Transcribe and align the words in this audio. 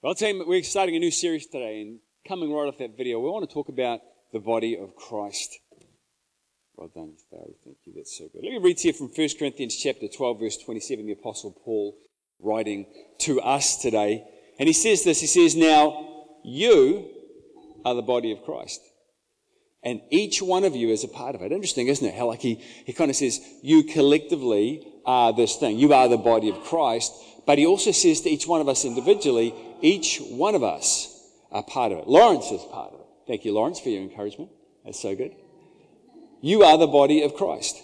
Well, 0.00 0.14
you, 0.16 0.44
we're 0.46 0.62
starting 0.62 0.94
a 0.94 1.00
new 1.00 1.10
series 1.10 1.46
today, 1.46 1.80
and 1.80 1.98
coming 2.24 2.52
right 2.52 2.68
off 2.68 2.78
that 2.78 2.96
video, 2.96 3.18
we 3.18 3.28
want 3.30 3.48
to 3.48 3.52
talk 3.52 3.68
about 3.68 3.98
the 4.32 4.38
body 4.38 4.78
of 4.78 4.94
Christ. 4.94 5.58
Well 6.76 6.88
done, 6.94 7.14
Barry. 7.32 7.56
Thank 7.64 7.78
you. 7.84 7.94
That's 7.96 8.16
so 8.16 8.28
good. 8.32 8.44
Let 8.44 8.52
me 8.52 8.58
read 8.62 8.78
to 8.78 8.86
you 8.86 8.94
from 8.94 9.08
1 9.08 9.28
Corinthians 9.36 9.76
chapter 9.76 10.06
12, 10.06 10.38
verse 10.38 10.56
27, 10.58 11.04
the 11.04 11.12
Apostle 11.14 11.50
Paul 11.64 11.96
writing 12.38 12.86
to 13.22 13.40
us 13.40 13.82
today. 13.82 14.22
And 14.60 14.68
he 14.68 14.72
says 14.72 15.02
this, 15.02 15.20
he 15.20 15.26
says, 15.26 15.56
Now 15.56 16.26
you 16.44 17.10
are 17.84 17.96
the 17.96 18.02
body 18.02 18.30
of 18.30 18.44
Christ. 18.44 18.80
And 19.82 20.00
each 20.10 20.40
one 20.40 20.62
of 20.62 20.76
you 20.76 20.90
is 20.90 21.02
a 21.02 21.08
part 21.08 21.34
of 21.34 21.42
it. 21.42 21.50
Interesting, 21.50 21.88
isn't 21.88 22.06
it? 22.06 22.14
How 22.14 22.26
like 22.26 22.40
he, 22.40 22.62
he 22.84 22.92
kind 22.92 23.10
of 23.10 23.16
says, 23.16 23.40
you 23.62 23.82
collectively 23.82 24.86
are 25.04 25.32
this 25.32 25.56
thing. 25.56 25.76
You 25.78 25.92
are 25.92 26.08
the 26.08 26.16
body 26.16 26.50
of 26.50 26.62
Christ. 26.62 27.12
But 27.46 27.58
he 27.58 27.64
also 27.64 27.92
says 27.92 28.20
to 28.20 28.28
each 28.28 28.46
one 28.46 28.60
of 28.60 28.68
us 28.68 28.84
individually, 28.84 29.54
each 29.82 30.20
one 30.20 30.54
of 30.54 30.62
us 30.62 31.14
are 31.50 31.62
part 31.62 31.92
of 31.92 31.98
it. 31.98 32.08
Lawrence 32.08 32.50
is 32.50 32.62
part 32.72 32.92
of 32.92 33.00
it. 33.00 33.06
Thank 33.26 33.44
you, 33.44 33.52
Lawrence, 33.52 33.80
for 33.80 33.88
your 33.88 34.02
encouragement. 34.02 34.50
That's 34.84 35.00
so 35.00 35.14
good. 35.14 35.34
You 36.40 36.62
are 36.62 36.78
the 36.78 36.86
body 36.86 37.22
of 37.22 37.34
Christ. 37.34 37.76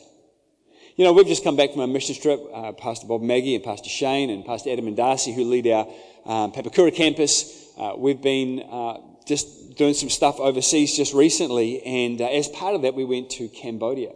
You 0.96 1.04
know, 1.04 1.12
we've 1.12 1.26
just 1.26 1.42
come 1.42 1.56
back 1.56 1.72
from 1.72 1.80
a 1.80 1.86
mission 1.88 2.14
trip. 2.14 2.40
Uh, 2.52 2.72
Pastor 2.72 3.06
Bob 3.08 3.20
Maggie 3.20 3.56
and 3.56 3.64
Pastor 3.64 3.88
Shane 3.88 4.30
and 4.30 4.44
Pastor 4.44 4.70
Adam 4.70 4.86
and 4.86 4.96
Darcy, 4.96 5.32
who 5.32 5.44
lead 5.44 5.66
our 5.66 5.86
um, 6.24 6.52
Papakura 6.52 6.94
campus. 6.94 7.68
Uh, 7.76 7.94
we've 7.96 8.22
been 8.22 8.60
uh, 8.70 8.98
just 9.26 9.76
doing 9.76 9.94
some 9.94 10.08
stuff 10.08 10.38
overseas 10.38 10.96
just 10.96 11.12
recently, 11.12 11.82
and 11.82 12.20
uh, 12.20 12.26
as 12.26 12.46
part 12.48 12.76
of 12.76 12.82
that, 12.82 12.94
we 12.94 13.04
went 13.04 13.30
to 13.30 13.48
Cambodia. 13.48 14.12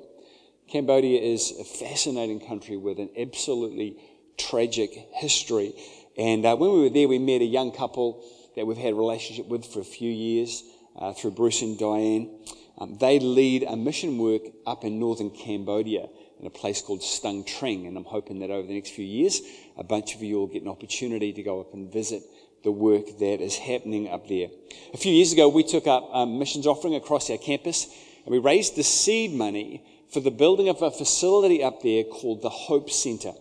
Cambodia 0.68 1.20
is 1.20 1.52
a 1.58 1.64
fascinating 1.64 2.38
country 2.38 2.76
with 2.76 2.98
an 3.00 3.10
absolutely 3.18 3.96
tragic 4.38 4.90
history. 5.14 5.74
And 6.18 6.44
uh, 6.44 6.56
when 6.56 6.72
we 6.72 6.80
were 6.80 6.90
there, 6.90 7.06
we 7.06 7.18
met 7.18 7.40
a 7.42 7.46
young 7.46 7.70
couple 7.70 8.24
that 8.56 8.66
we've 8.66 8.76
had 8.76 8.92
a 8.92 8.96
relationship 8.96 9.46
with 9.46 9.64
for 9.64 9.80
a 9.80 9.84
few 9.84 10.10
years 10.10 10.64
uh, 10.96 11.12
through 11.12 11.30
Bruce 11.30 11.62
and 11.62 11.78
Diane. 11.78 12.40
Um, 12.76 12.98
they 12.98 13.20
lead 13.20 13.62
a 13.62 13.76
mission 13.76 14.18
work 14.18 14.42
up 14.66 14.84
in 14.84 14.98
northern 14.98 15.30
Cambodia 15.30 16.08
in 16.40 16.46
a 16.46 16.50
place 16.50 16.82
called 16.82 17.02
Stung 17.04 17.44
Treng. 17.44 17.86
And 17.86 17.96
I'm 17.96 18.04
hoping 18.04 18.40
that 18.40 18.50
over 18.50 18.66
the 18.66 18.74
next 18.74 18.90
few 18.90 19.04
years, 19.04 19.40
a 19.76 19.84
bunch 19.84 20.16
of 20.16 20.22
you 20.22 20.38
will 20.38 20.48
get 20.48 20.62
an 20.62 20.68
opportunity 20.68 21.32
to 21.32 21.42
go 21.42 21.60
up 21.60 21.72
and 21.72 21.92
visit 21.92 22.22
the 22.64 22.72
work 22.72 23.06
that 23.18 23.40
is 23.40 23.56
happening 23.56 24.08
up 24.08 24.28
there. 24.28 24.48
A 24.92 24.96
few 24.96 25.12
years 25.12 25.32
ago, 25.32 25.48
we 25.48 25.62
took 25.62 25.86
up 25.86 26.08
a 26.12 26.26
missions 26.26 26.66
offering 26.66 26.96
across 26.96 27.30
our 27.30 27.38
campus 27.38 27.86
and 28.24 28.32
we 28.32 28.38
raised 28.38 28.74
the 28.74 28.82
seed 28.82 29.32
money 29.32 29.84
for 30.12 30.18
the 30.18 30.32
building 30.32 30.68
of 30.68 30.82
a 30.82 30.90
facility 30.90 31.62
up 31.62 31.82
there 31.82 32.02
called 32.02 32.42
the 32.42 32.50
Hope 32.50 32.90
Centre. 32.90 33.34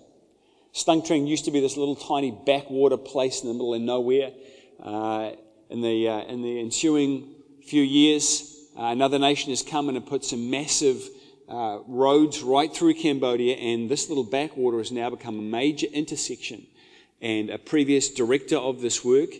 Stung 0.77 1.01
Treng 1.01 1.27
used 1.27 1.45
to 1.45 1.51
be 1.51 1.59
this 1.59 1.75
little 1.75 1.95
tiny 1.95 2.29
backwater 2.29 2.97
place 2.97 3.41
in 3.41 3.47
the 3.47 3.53
middle 3.55 3.73
of 3.73 3.81
nowhere. 3.81 4.31
Uh, 4.79 5.31
in, 5.71 5.81
the, 5.81 6.07
uh, 6.07 6.19
in 6.25 6.43
the 6.43 6.59
ensuing 6.59 7.33
few 7.65 7.81
years, 7.81 8.55
uh, 8.77 8.83
another 8.83 9.17
nation 9.17 9.49
has 9.49 9.63
come 9.63 9.89
in 9.89 9.95
and 9.95 10.05
put 10.05 10.23
some 10.23 10.51
massive 10.51 11.01
uh, 11.49 11.79
roads 11.87 12.43
right 12.43 12.71
through 12.71 12.93
Cambodia, 12.93 13.55
and 13.55 13.89
this 13.89 14.07
little 14.07 14.23
backwater 14.23 14.77
has 14.77 14.91
now 14.91 15.09
become 15.09 15.39
a 15.39 15.41
major 15.41 15.87
intersection. 15.87 16.67
And 17.23 17.49
a 17.49 17.57
previous 17.57 18.11
director 18.11 18.57
of 18.57 18.79
this 18.79 19.03
work 19.03 19.31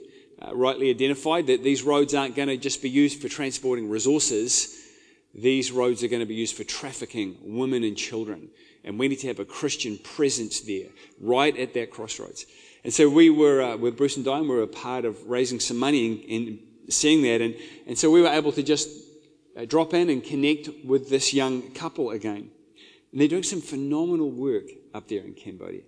uh, 0.41 0.55
rightly 0.55 0.89
identified 0.89 1.45
that 1.47 1.63
these 1.63 1.83
roads 1.83 2.15
aren't 2.15 2.35
going 2.35 2.47
to 2.47 2.57
just 2.57 2.81
be 2.81 2.89
used 2.89 3.21
for 3.21 3.27
transporting 3.27 3.91
resources, 3.91 4.75
these 5.35 5.71
roads 5.71 6.03
are 6.03 6.07
going 6.07 6.21
to 6.21 6.25
be 6.25 6.33
used 6.33 6.57
for 6.57 6.63
trafficking 6.63 7.37
women 7.43 7.83
and 7.83 7.95
children. 7.95 8.49
And 8.87 8.97
we 8.97 9.09
need 9.09 9.19
to 9.19 9.27
have 9.27 9.39
a 9.39 9.45
Christian 9.45 9.97
presence 9.97 10.61
there, 10.61 10.87
right 11.19 11.55
at 11.57 11.73
that 11.73 11.91
crossroads. 11.91 12.45
And 12.85 12.93
so 12.93 13.09
we 13.09 13.29
were, 13.29 13.61
uh, 13.61 13.75
with 13.75 13.97
Bruce 13.97 14.15
and 14.15 14.23
Diane, 14.23 14.43
we 14.43 14.55
were 14.55 14.61
a 14.61 14.67
part 14.67 15.03
of 15.03 15.27
raising 15.27 15.59
some 15.59 15.75
money 15.75 16.23
and, 16.29 16.47
and 16.47 16.93
seeing 16.93 17.21
that. 17.23 17.41
And, 17.41 17.53
and 17.85 17.97
so 17.97 18.09
we 18.09 18.21
were 18.21 18.29
able 18.29 18.53
to 18.53 18.63
just 18.63 18.87
uh, 19.57 19.65
drop 19.65 19.93
in 19.93 20.09
and 20.09 20.23
connect 20.23 20.69
with 20.85 21.09
this 21.09 21.33
young 21.33 21.73
couple 21.73 22.11
again. 22.11 22.49
And 23.11 23.21
they're 23.21 23.27
doing 23.27 23.43
some 23.43 23.59
phenomenal 23.59 24.31
work 24.31 24.69
up 24.93 25.09
there 25.09 25.21
in 25.21 25.33
Cambodia. 25.33 25.81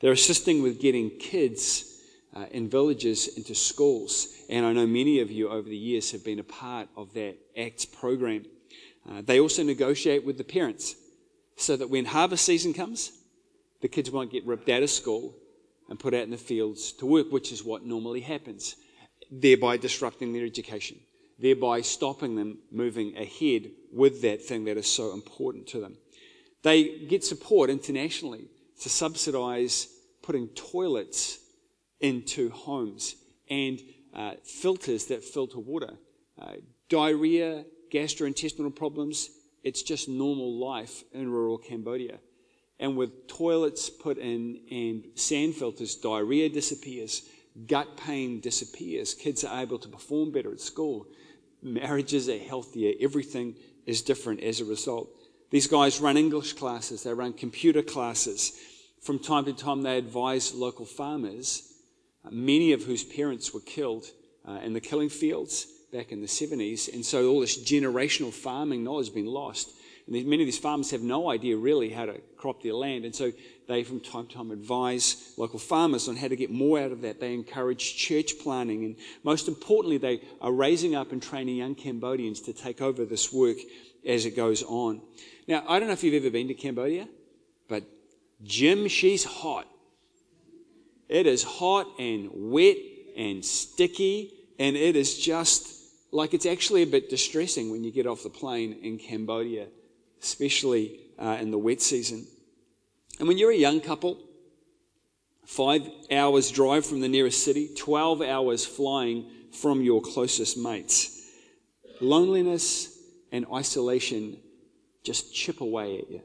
They're 0.00 0.10
assisting 0.10 0.64
with 0.64 0.80
getting 0.80 1.10
kids 1.10 2.02
uh, 2.34 2.46
in 2.50 2.68
villages 2.68 3.36
into 3.36 3.54
schools. 3.54 4.34
And 4.50 4.66
I 4.66 4.72
know 4.72 4.86
many 4.86 5.20
of 5.20 5.30
you 5.30 5.48
over 5.48 5.68
the 5.68 5.76
years 5.76 6.10
have 6.10 6.24
been 6.24 6.40
a 6.40 6.44
part 6.44 6.88
of 6.96 7.14
that 7.14 7.36
ACTS 7.56 7.84
program. 7.84 8.46
Uh, 9.08 9.22
they 9.24 9.38
also 9.38 9.62
negotiate 9.62 10.26
with 10.26 10.38
the 10.38 10.44
parents 10.44 10.96
so 11.56 11.76
that 11.76 11.90
when 11.90 12.04
harvest 12.04 12.44
season 12.44 12.72
comes, 12.72 13.12
the 13.80 13.88
kids 13.88 14.10
won't 14.10 14.32
get 14.32 14.46
ripped 14.46 14.68
out 14.68 14.82
of 14.82 14.90
school 14.90 15.34
and 15.88 15.98
put 15.98 16.14
out 16.14 16.22
in 16.22 16.30
the 16.30 16.36
fields 16.36 16.92
to 16.92 17.06
work, 17.06 17.30
which 17.30 17.52
is 17.52 17.64
what 17.64 17.84
normally 17.84 18.20
happens, 18.20 18.76
thereby 19.30 19.76
disrupting 19.76 20.32
their 20.32 20.44
education, 20.44 20.98
thereby 21.38 21.80
stopping 21.80 22.36
them 22.36 22.58
moving 22.70 23.16
ahead 23.16 23.70
with 23.92 24.22
that 24.22 24.42
thing 24.42 24.64
that 24.64 24.76
is 24.76 24.90
so 24.90 25.12
important 25.12 25.66
to 25.66 25.80
them. 25.80 25.96
They 26.62 27.06
get 27.06 27.24
support 27.24 27.70
internationally 27.70 28.48
to 28.80 28.88
subsidize 28.88 29.88
putting 30.22 30.48
toilets 30.48 31.38
into 32.00 32.50
homes 32.50 33.16
and 33.50 33.80
uh, 34.14 34.34
filters 34.44 35.06
that 35.06 35.24
filter 35.24 35.58
water. 35.58 35.94
Uh, 36.40 36.54
diarrhea, 36.88 37.64
gastrointestinal 37.92 38.74
problems, 38.74 39.30
it's 39.62 39.82
just 39.82 40.08
normal 40.08 40.58
life 40.58 41.04
in 41.12 41.30
rural 41.30 41.58
Cambodia. 41.58 42.18
And 42.78 42.96
with 42.96 43.28
toilets 43.28 43.90
put 43.90 44.18
in 44.18 44.60
and 44.70 45.04
sand 45.14 45.54
filters, 45.54 45.94
diarrhea 45.94 46.48
disappears, 46.48 47.22
gut 47.66 47.96
pain 47.96 48.40
disappears, 48.40 49.14
kids 49.14 49.44
are 49.44 49.62
able 49.62 49.78
to 49.78 49.88
perform 49.88 50.32
better 50.32 50.52
at 50.52 50.60
school, 50.60 51.06
marriages 51.62 52.28
are 52.28 52.38
healthier, 52.38 52.94
everything 53.00 53.54
is 53.86 54.02
different 54.02 54.42
as 54.42 54.60
a 54.60 54.64
result. 54.64 55.08
These 55.50 55.68
guys 55.68 56.00
run 56.00 56.16
English 56.16 56.54
classes, 56.54 57.02
they 57.04 57.12
run 57.12 57.34
computer 57.34 57.82
classes. 57.82 58.58
From 59.00 59.18
time 59.18 59.44
to 59.44 59.52
time, 59.52 59.82
they 59.82 59.98
advise 59.98 60.54
local 60.54 60.86
farmers, 60.86 61.74
many 62.30 62.72
of 62.72 62.84
whose 62.84 63.04
parents 63.04 63.52
were 63.52 63.60
killed 63.60 64.06
uh, 64.48 64.60
in 64.64 64.72
the 64.72 64.80
killing 64.80 65.08
fields 65.08 65.66
back 65.92 66.10
in 66.10 66.22
the 66.22 66.26
70s. 66.26 66.92
And 66.92 67.04
so 67.04 67.28
all 67.28 67.40
this 67.40 67.62
generational 67.62 68.32
farming 68.32 68.82
knowledge 68.82 69.08
has 69.08 69.14
been 69.14 69.26
lost. 69.26 69.70
And 70.06 70.16
many 70.26 70.42
of 70.42 70.46
these 70.46 70.58
farmers 70.58 70.90
have 70.90 71.02
no 71.02 71.30
idea 71.30 71.56
really 71.56 71.90
how 71.90 72.06
to 72.06 72.18
crop 72.38 72.62
their 72.62 72.72
land. 72.72 73.04
And 73.04 73.14
so 73.14 73.30
they, 73.68 73.84
from 73.84 74.00
time 74.00 74.26
to 74.26 74.34
time, 74.34 74.50
advise 74.50 75.34
local 75.36 75.58
farmers 75.58 76.08
on 76.08 76.16
how 76.16 76.28
to 76.28 76.34
get 76.34 76.50
more 76.50 76.80
out 76.80 76.92
of 76.92 77.02
that. 77.02 77.20
They 77.20 77.34
encourage 77.34 77.96
church 77.96 78.38
planting. 78.42 78.84
And 78.84 78.96
most 79.22 79.48
importantly, 79.48 79.98
they 79.98 80.22
are 80.40 80.50
raising 80.50 80.94
up 80.94 81.12
and 81.12 81.22
training 81.22 81.56
young 81.56 81.74
Cambodians 81.74 82.40
to 82.42 82.54
take 82.54 82.80
over 82.80 83.04
this 83.04 83.30
work 83.30 83.58
as 84.06 84.24
it 84.24 84.34
goes 84.34 84.62
on. 84.62 85.02
Now, 85.46 85.62
I 85.68 85.78
don't 85.78 85.88
know 85.88 85.94
if 85.94 86.02
you've 86.02 86.14
ever 86.14 86.30
been 86.30 86.48
to 86.48 86.54
Cambodia, 86.54 87.06
but 87.68 87.84
Jim, 88.42 88.88
she's 88.88 89.24
hot. 89.24 89.68
It 91.08 91.26
is 91.26 91.42
hot 91.42 91.86
and 91.98 92.30
wet 92.32 92.78
and 93.14 93.44
sticky, 93.44 94.32
and 94.58 94.74
it 94.74 94.96
is 94.96 95.18
just 95.18 95.81
like 96.12 96.34
it's 96.34 96.46
actually 96.46 96.82
a 96.82 96.86
bit 96.86 97.08
distressing 97.08 97.70
when 97.70 97.82
you 97.82 97.90
get 97.90 98.06
off 98.06 98.22
the 98.22 98.30
plane 98.30 98.78
in 98.82 98.98
Cambodia, 98.98 99.66
especially 100.22 101.00
uh, 101.18 101.38
in 101.40 101.50
the 101.50 101.58
wet 101.58 101.80
season. 101.80 102.26
And 103.18 103.26
when 103.26 103.38
you're 103.38 103.50
a 103.50 103.56
young 103.56 103.80
couple, 103.80 104.18
five 105.46 105.88
hours 106.10 106.50
drive 106.50 106.84
from 106.84 107.00
the 107.00 107.08
nearest 107.08 107.42
city, 107.42 107.70
12 107.76 108.20
hours 108.20 108.64
flying 108.66 109.26
from 109.52 109.80
your 109.80 110.02
closest 110.02 110.58
mates, 110.58 111.30
loneliness 112.00 112.98
and 113.32 113.46
isolation 113.52 114.36
just 115.02 115.34
chip 115.34 115.62
away 115.62 115.98
at 115.98 116.10
you. 116.10 116.22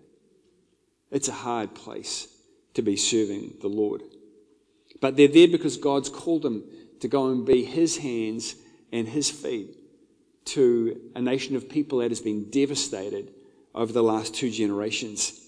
It's 1.12 1.30
a 1.30 1.34
hard 1.34 1.74
place 1.74 2.28
to 2.74 2.82
be 2.82 2.98
serving 2.98 3.56
the 3.62 3.70
Lord. 3.70 4.02
But 5.00 5.16
they're 5.16 5.28
there 5.30 5.48
because 5.48 5.78
God's 5.78 6.10
called 6.10 6.42
them 6.42 6.64
to 7.00 7.08
go 7.08 7.32
and 7.32 7.46
be 7.46 7.64
His 7.64 7.98
hands 7.98 8.56
and 8.92 9.08
His 9.08 9.30
feet 9.30 9.77
to 10.48 11.00
a 11.16 11.22
nation 11.22 11.56
of 11.56 11.70
people 11.70 12.00
that 12.00 12.12
has 12.12 12.22
been 12.22 12.50
devastated 12.50 13.34
over 13.76 13.92
the 13.92 14.04
last 14.04 14.34
two 14.34 14.50
generations. 14.50 15.40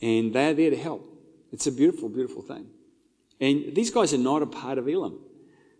And 0.00 0.32
they're 0.32 0.54
there 0.54 0.70
to 0.70 0.76
help. 0.76 1.08
It's 1.52 1.66
a 1.66 1.72
beautiful, 1.72 2.08
beautiful 2.08 2.42
thing. 2.42 2.66
And 3.40 3.74
these 3.74 3.90
guys 3.90 4.14
are 4.14 4.18
not 4.18 4.42
a 4.42 4.46
part 4.46 4.78
of 4.78 4.88
Elim. 4.88 5.18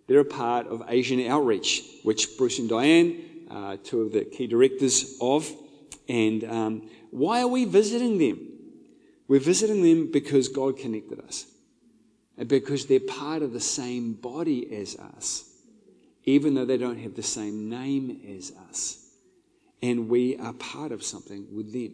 They're 0.06 0.20
a 0.20 0.25
part 0.25 0.66
of 0.66 0.82
Asian 0.88 1.26
Outreach, 1.26 1.82
which 2.02 2.37
Bruce 2.37 2.58
and 2.58 2.69
Diane, 2.69 3.46
uh, 3.50 3.76
two 3.82 4.02
of 4.02 4.12
the 4.12 4.25
key 4.25 4.46
directors 4.46 5.16
of. 5.20 5.50
And 6.08 6.44
um, 6.44 6.90
why 7.10 7.43
are 7.43 7.48
we 7.48 7.64
visiting 7.64 8.19
them? 8.19 8.48
We're 9.28 9.40
visiting 9.40 9.82
them 9.82 10.10
because 10.12 10.48
God 10.48 10.76
connected 10.76 11.20
us 11.20 11.46
and 12.37 12.48
because 12.48 12.87
they're 12.87 13.00
part 13.00 13.43
of 13.43 13.52
the 13.52 13.60
same 13.60 14.14
body 14.14 14.75
as 14.75 14.96
us 14.96 15.51
even 16.24 16.54
though 16.54 16.64
they 16.64 16.76
don't 16.76 16.98
have 16.98 17.14
the 17.14 17.22
same 17.22 17.69
name 17.69 18.20
as 18.36 18.52
us. 18.69 18.98
And 19.82 20.08
we 20.08 20.36
are 20.36 20.52
part 20.52 20.92
of 20.92 21.02
something 21.02 21.46
with 21.52 21.72
them. 21.72 21.92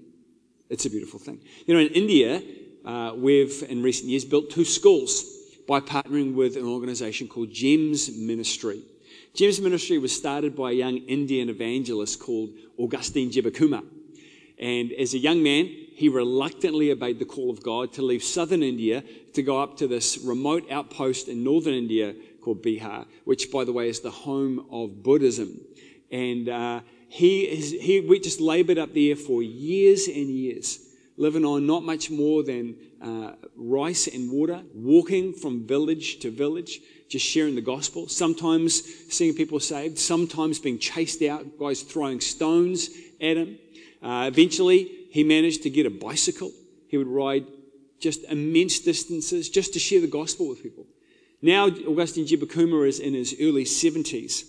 It's 0.69 0.85
a 0.85 0.91
beautiful 0.91 1.19
thing. 1.19 1.41
You 1.67 1.75
know, 1.75 1.81
in 1.81 1.89
India, 1.89 2.43
uh, 2.85 3.15
we've 3.17 3.63
in 3.69 3.83
recent 3.83 4.11
years 4.11 4.25
built 4.25 4.51
two 4.51 4.65
schools 4.65 5.25
by 5.67 5.81
partnering 5.81 6.35
with 6.35 6.57
an 6.57 6.65
organization 6.65 7.29
called 7.29 7.53
GEMS 7.53 8.17
Ministry. 8.17 8.83
GEMS 9.35 9.61
Ministry 9.61 9.99
was 9.99 10.15
started 10.15 10.57
by 10.57 10.71
a 10.71 10.75
young 10.75 10.97
Indian 10.97 11.49
evangelist 11.49 12.21
called 12.21 12.51
Augustine 12.79 13.31
Jebakumar. 13.31 13.85
And 14.59 14.93
as 14.93 15.15
a 15.15 15.19
young 15.19 15.43
man, 15.43 15.67
he 15.67 16.09
reluctantly 16.09 16.91
obeyed 16.91 17.19
the 17.19 17.25
call 17.25 17.51
of 17.51 17.63
God 17.63 17.93
to 17.95 18.03
leave 18.03 18.23
southern 18.23 18.63
India 18.63 19.05
to 19.35 19.43
go 19.43 19.61
up 19.61 19.77
to 19.79 19.87
this 19.87 20.19
remote 20.19 20.71
outpost 20.71 21.29
in 21.29 21.45
northern 21.45 21.75
India 21.75 22.15
called 22.49 22.63
Bihar, 22.63 23.07
which, 23.25 23.53
by 23.53 23.65
the 23.65 23.73
way, 23.73 23.91
is 23.91 24.01
the 24.01 24.11
home 24.11 24.67
of 24.71 25.03
Buddhism. 25.03 25.61
And 26.11 26.49
uh, 26.49 26.81
he, 27.09 27.43
is, 27.43 27.73
he 27.73 28.01
we 28.01 28.21
just 28.21 28.41
labored 28.41 28.79
up 28.79 28.95
there 28.95 29.17
for 29.17 29.43
years 29.43 30.07
and 30.07 30.31
years, 30.31 30.79
living 31.19 31.45
on 31.45 31.67
not 31.67 31.83
much 31.83 32.11
more 32.11 32.43
than 32.43 32.77
uh, 33.03 33.33
rice 33.55 34.07
and 34.07 34.33
water, 34.33 34.63
walking 34.75 35.35
from 35.35 35.67
village 35.67 36.21
to 36.21 36.31
village, 36.31 36.81
just 37.11 37.27
sharing 37.27 37.55
the 37.55 37.61
gospel. 37.61 38.09
Sometimes 38.09 38.83
seeing 39.11 39.35
people 39.35 39.61
saved, 39.61 39.99
sometimes 39.99 40.59
being 40.59 40.79
chased 40.79 41.21
out, 41.23 41.59
guys 41.59 41.83
throwing 41.83 42.21
stones 42.21 42.89
at 43.21 43.37
him. 43.37 43.59
Uh, 44.03 44.31
eventually, 44.33 45.07
he 45.11 45.23
managed 45.23 45.65
to 45.65 45.71
get 45.71 45.85
a 45.85 45.91
bicycle. 45.91 46.51
He 46.89 46.97
would 46.97 47.09
ride 47.09 47.45
just 48.01 48.25
immense 48.25 48.79
distances 48.79 49.51
just 49.51 49.75
to 49.75 49.79
share 49.79 50.01
the 50.01 50.07
gospel 50.07 50.49
with 50.49 50.63
people. 50.63 50.87
Now, 51.41 51.67
Augustine 51.67 52.27
Jebakumar 52.27 52.87
is 52.89 52.99
in 52.99 53.15
his 53.15 53.35
early 53.41 53.65
70s. 53.65 54.45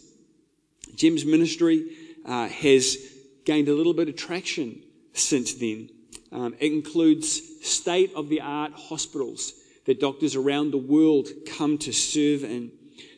GEMS 0.95 1.24
ministry 1.24 1.91
uh, 2.25 2.47
has 2.47 2.97
gained 3.45 3.68
a 3.68 3.74
little 3.74 3.94
bit 3.94 4.09
of 4.09 4.15
traction 4.15 4.81
since 5.13 5.53
then. 5.53 5.89
Um, 6.31 6.56
it 6.59 6.71
includes 6.71 7.41
state 7.62 8.12
of 8.15 8.30
the 8.30 8.41
art 8.41 8.74
hospitals 8.74 9.53
that 9.86 10.00
doctors 10.00 10.36
around 10.36 10.71
the 10.71 10.77
world 10.77 11.27
come 11.57 11.77
to 11.80 11.91
serve 11.91 12.44
in. 12.44 12.71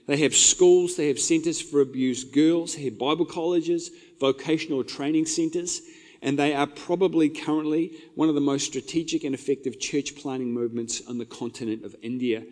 They 0.08 0.18
have 0.18 0.36
schools, 0.36 0.98
they 0.98 1.08
have 1.08 1.20
centers 1.20 1.62
for 1.62 1.80
abused 1.80 2.34
girls, 2.34 2.76
they 2.76 2.86
have 2.86 2.98
Bible 2.98 3.26
colleges, 3.26 3.90
vocational 4.20 4.84
training 4.84 5.26
centers, 5.26 5.82
and 6.22 6.38
they 6.38 6.54
are 6.54 6.68
probably 6.68 7.30
currently 7.30 7.94
one 8.16 8.30
of 8.30 8.36
the 8.36 8.42
most 8.42 8.66
strategic 8.66 9.24
and 9.24 9.34
effective 9.34 9.80
church 9.80 10.16
planting 10.16 10.54
movements 10.54 11.02
on 11.08 11.18
the 11.18 11.26
continent 11.26 11.84
of 11.84 11.96
India. 12.02 12.44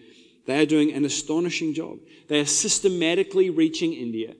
They 0.49 0.59
are 0.59 0.65
doing 0.65 0.93
an 0.93 1.05
astonishing 1.05 1.75
job. 1.75 1.99
They 2.27 2.39
are 2.39 2.45
systematically 2.45 3.51
reaching 3.51 3.93
India 3.93 4.33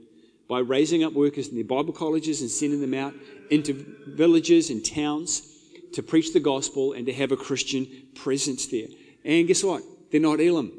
by 0.47 0.57
raising 0.57 1.03
up 1.03 1.13
workers 1.13 1.49
in 1.49 1.55
their 1.55 1.63
Bible 1.63 1.93
colleges 1.93 2.41
and 2.41 2.49
sending 2.49 2.81
them 2.81 2.95
out 2.95 3.13
into 3.51 3.85
villages 4.07 4.71
and 4.71 4.83
towns 4.83 5.55
to 5.93 6.01
preach 6.01 6.33
the 6.33 6.39
gospel 6.39 6.93
and 6.93 7.05
to 7.05 7.13
have 7.13 7.31
a 7.31 7.37
Christian 7.37 7.85
presence 8.15 8.65
there. 8.65 8.87
And 9.23 9.47
guess 9.47 9.63
what? 9.63 9.83
They're 10.11 10.19
not 10.19 10.39
Elim. 10.39 10.71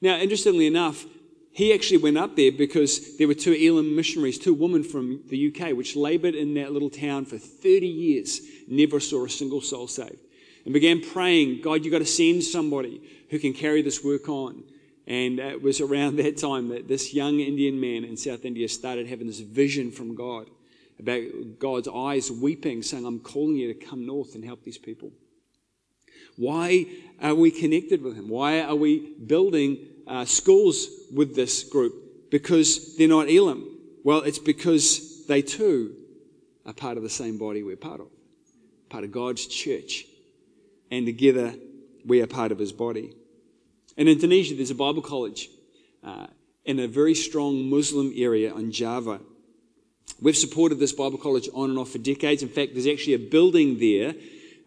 Now, 0.00 0.16
interestingly 0.16 0.66
enough, 0.66 1.06
he 1.52 1.72
actually 1.72 1.98
went 1.98 2.18
up 2.18 2.34
there 2.34 2.50
because 2.50 3.16
there 3.16 3.28
were 3.28 3.34
two 3.34 3.52
Elim 3.52 3.94
missionaries, 3.94 4.40
two 4.40 4.54
women 4.54 4.82
from 4.82 5.20
the 5.28 5.54
UK, 5.54 5.72
which 5.72 5.94
labored 5.94 6.34
in 6.34 6.54
that 6.54 6.72
little 6.72 6.90
town 6.90 7.26
for 7.26 7.38
30 7.38 7.86
years, 7.86 8.40
never 8.66 8.98
saw 8.98 9.24
a 9.24 9.30
single 9.30 9.60
soul 9.60 9.86
saved, 9.86 10.18
and 10.64 10.72
began 10.72 11.00
praying, 11.00 11.60
God, 11.62 11.84
you've 11.84 11.92
got 11.92 11.98
to 11.98 12.06
send 12.06 12.42
somebody 12.42 13.02
who 13.30 13.38
can 13.38 13.52
carry 13.52 13.82
this 13.82 14.02
work 14.02 14.28
on. 14.28 14.64
And 15.06 15.38
it 15.38 15.62
was 15.62 15.80
around 15.80 16.16
that 16.18 16.38
time 16.38 16.68
that 16.68 16.88
this 16.88 17.14
young 17.14 17.40
Indian 17.40 17.80
man 17.80 18.04
in 18.04 18.16
South 18.16 18.44
India 18.44 18.68
started 18.68 19.06
having 19.06 19.26
this 19.26 19.40
vision 19.40 19.90
from 19.90 20.14
God 20.14 20.48
about 20.98 21.22
God's 21.58 21.88
eyes 21.88 22.30
weeping, 22.30 22.82
saying, 22.82 23.04
I'm 23.04 23.20
calling 23.20 23.56
you 23.56 23.72
to 23.72 23.86
come 23.86 24.06
north 24.06 24.34
and 24.34 24.44
help 24.44 24.62
these 24.62 24.78
people. 24.78 25.10
Why 26.36 26.86
are 27.20 27.34
we 27.34 27.50
connected 27.50 28.02
with 28.02 28.16
Him? 28.16 28.28
Why 28.28 28.60
are 28.62 28.74
we 28.74 29.14
building 29.26 29.78
uh, 30.06 30.24
schools 30.24 30.88
with 31.12 31.34
this 31.34 31.64
group 31.64 32.30
because 32.30 32.96
they're 32.96 33.08
not 33.08 33.28
Elim. 33.28 33.64
Well, 34.02 34.22
it's 34.22 34.38
because 34.38 35.26
they 35.26 35.42
too 35.42 35.94
are 36.66 36.72
part 36.72 36.96
of 36.96 37.02
the 37.02 37.10
same 37.10 37.38
body 37.38 37.62
we're 37.62 37.76
part 37.76 38.00
of, 38.00 38.08
part 38.88 39.04
of 39.04 39.12
God's 39.12 39.46
church. 39.46 40.06
And 40.90 41.06
together 41.06 41.54
we 42.04 42.20
are 42.20 42.26
part 42.26 42.52
of 42.52 42.58
his 42.58 42.72
body. 42.72 43.14
In 43.96 44.08
Indonesia, 44.08 44.54
there's 44.54 44.70
a 44.70 44.74
Bible 44.74 45.02
college 45.02 45.48
uh, 46.02 46.26
in 46.64 46.78
a 46.80 46.88
very 46.88 47.14
strong 47.14 47.70
Muslim 47.70 48.12
area 48.16 48.52
on 48.52 48.70
Java. 48.72 49.20
We've 50.20 50.36
supported 50.36 50.78
this 50.78 50.92
Bible 50.92 51.18
college 51.18 51.48
on 51.54 51.70
and 51.70 51.78
off 51.78 51.90
for 51.90 51.98
decades. 51.98 52.42
In 52.42 52.48
fact, 52.48 52.72
there's 52.72 52.86
actually 52.86 53.14
a 53.14 53.18
building 53.18 53.78
there, 53.78 54.14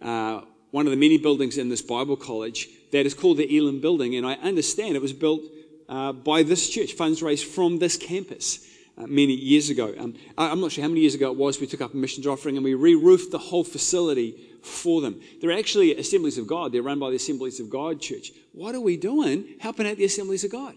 uh, 0.01 0.41
one 0.71 0.85
of 0.85 0.91
the 0.91 0.97
many 0.97 1.17
buildings 1.17 1.57
in 1.57 1.69
this 1.69 1.81
Bible 1.81 2.15
college, 2.15 2.67
that 2.91 3.05
is 3.05 3.13
called 3.13 3.37
the 3.37 3.57
Elim 3.57 3.81
Building. 3.81 4.15
And 4.15 4.25
I 4.25 4.33
understand 4.35 4.95
it 4.95 5.01
was 5.01 5.13
built 5.13 5.41
uh, 5.89 6.13
by 6.13 6.43
this 6.43 6.69
church, 6.69 6.93
funds 6.93 7.21
raised 7.21 7.45
from 7.45 7.79
this 7.79 7.97
campus. 7.97 8.65
Uh, 8.97 9.05
many 9.05 9.33
years 9.33 9.69
ago. 9.69 9.94
Um, 9.95 10.15
I'm 10.39 10.59
not 10.59 10.71
sure 10.71 10.81
how 10.81 10.88
many 10.88 11.01
years 11.01 11.13
ago 11.13 11.31
it 11.31 11.38
was, 11.38 11.61
we 11.61 11.67
took 11.67 11.81
up 11.81 11.94
a 11.94 11.97
missions 11.97 12.25
offering 12.25 12.55
and 12.55 12.63
we 12.63 12.73
re 12.73 12.95
roofed 12.95 13.29
the 13.29 13.38
whole 13.38 13.63
facility 13.63 14.35
for 14.63 15.01
them. 15.01 15.21
They're 15.39 15.51
actually 15.51 15.95
Assemblies 15.95 16.39
of 16.39 16.47
God. 16.47 16.71
They're 16.71 16.81
run 16.81 16.97
by 16.97 17.11
the 17.11 17.17
Assemblies 17.17 17.59
of 17.59 17.69
God 17.69 18.01
church. 18.01 18.31
What 18.53 18.73
are 18.73 18.81
we 18.81 18.97
doing 18.97 19.55
helping 19.59 19.88
out 19.88 19.97
the 19.97 20.05
Assemblies 20.05 20.44
of 20.44 20.51
God? 20.51 20.73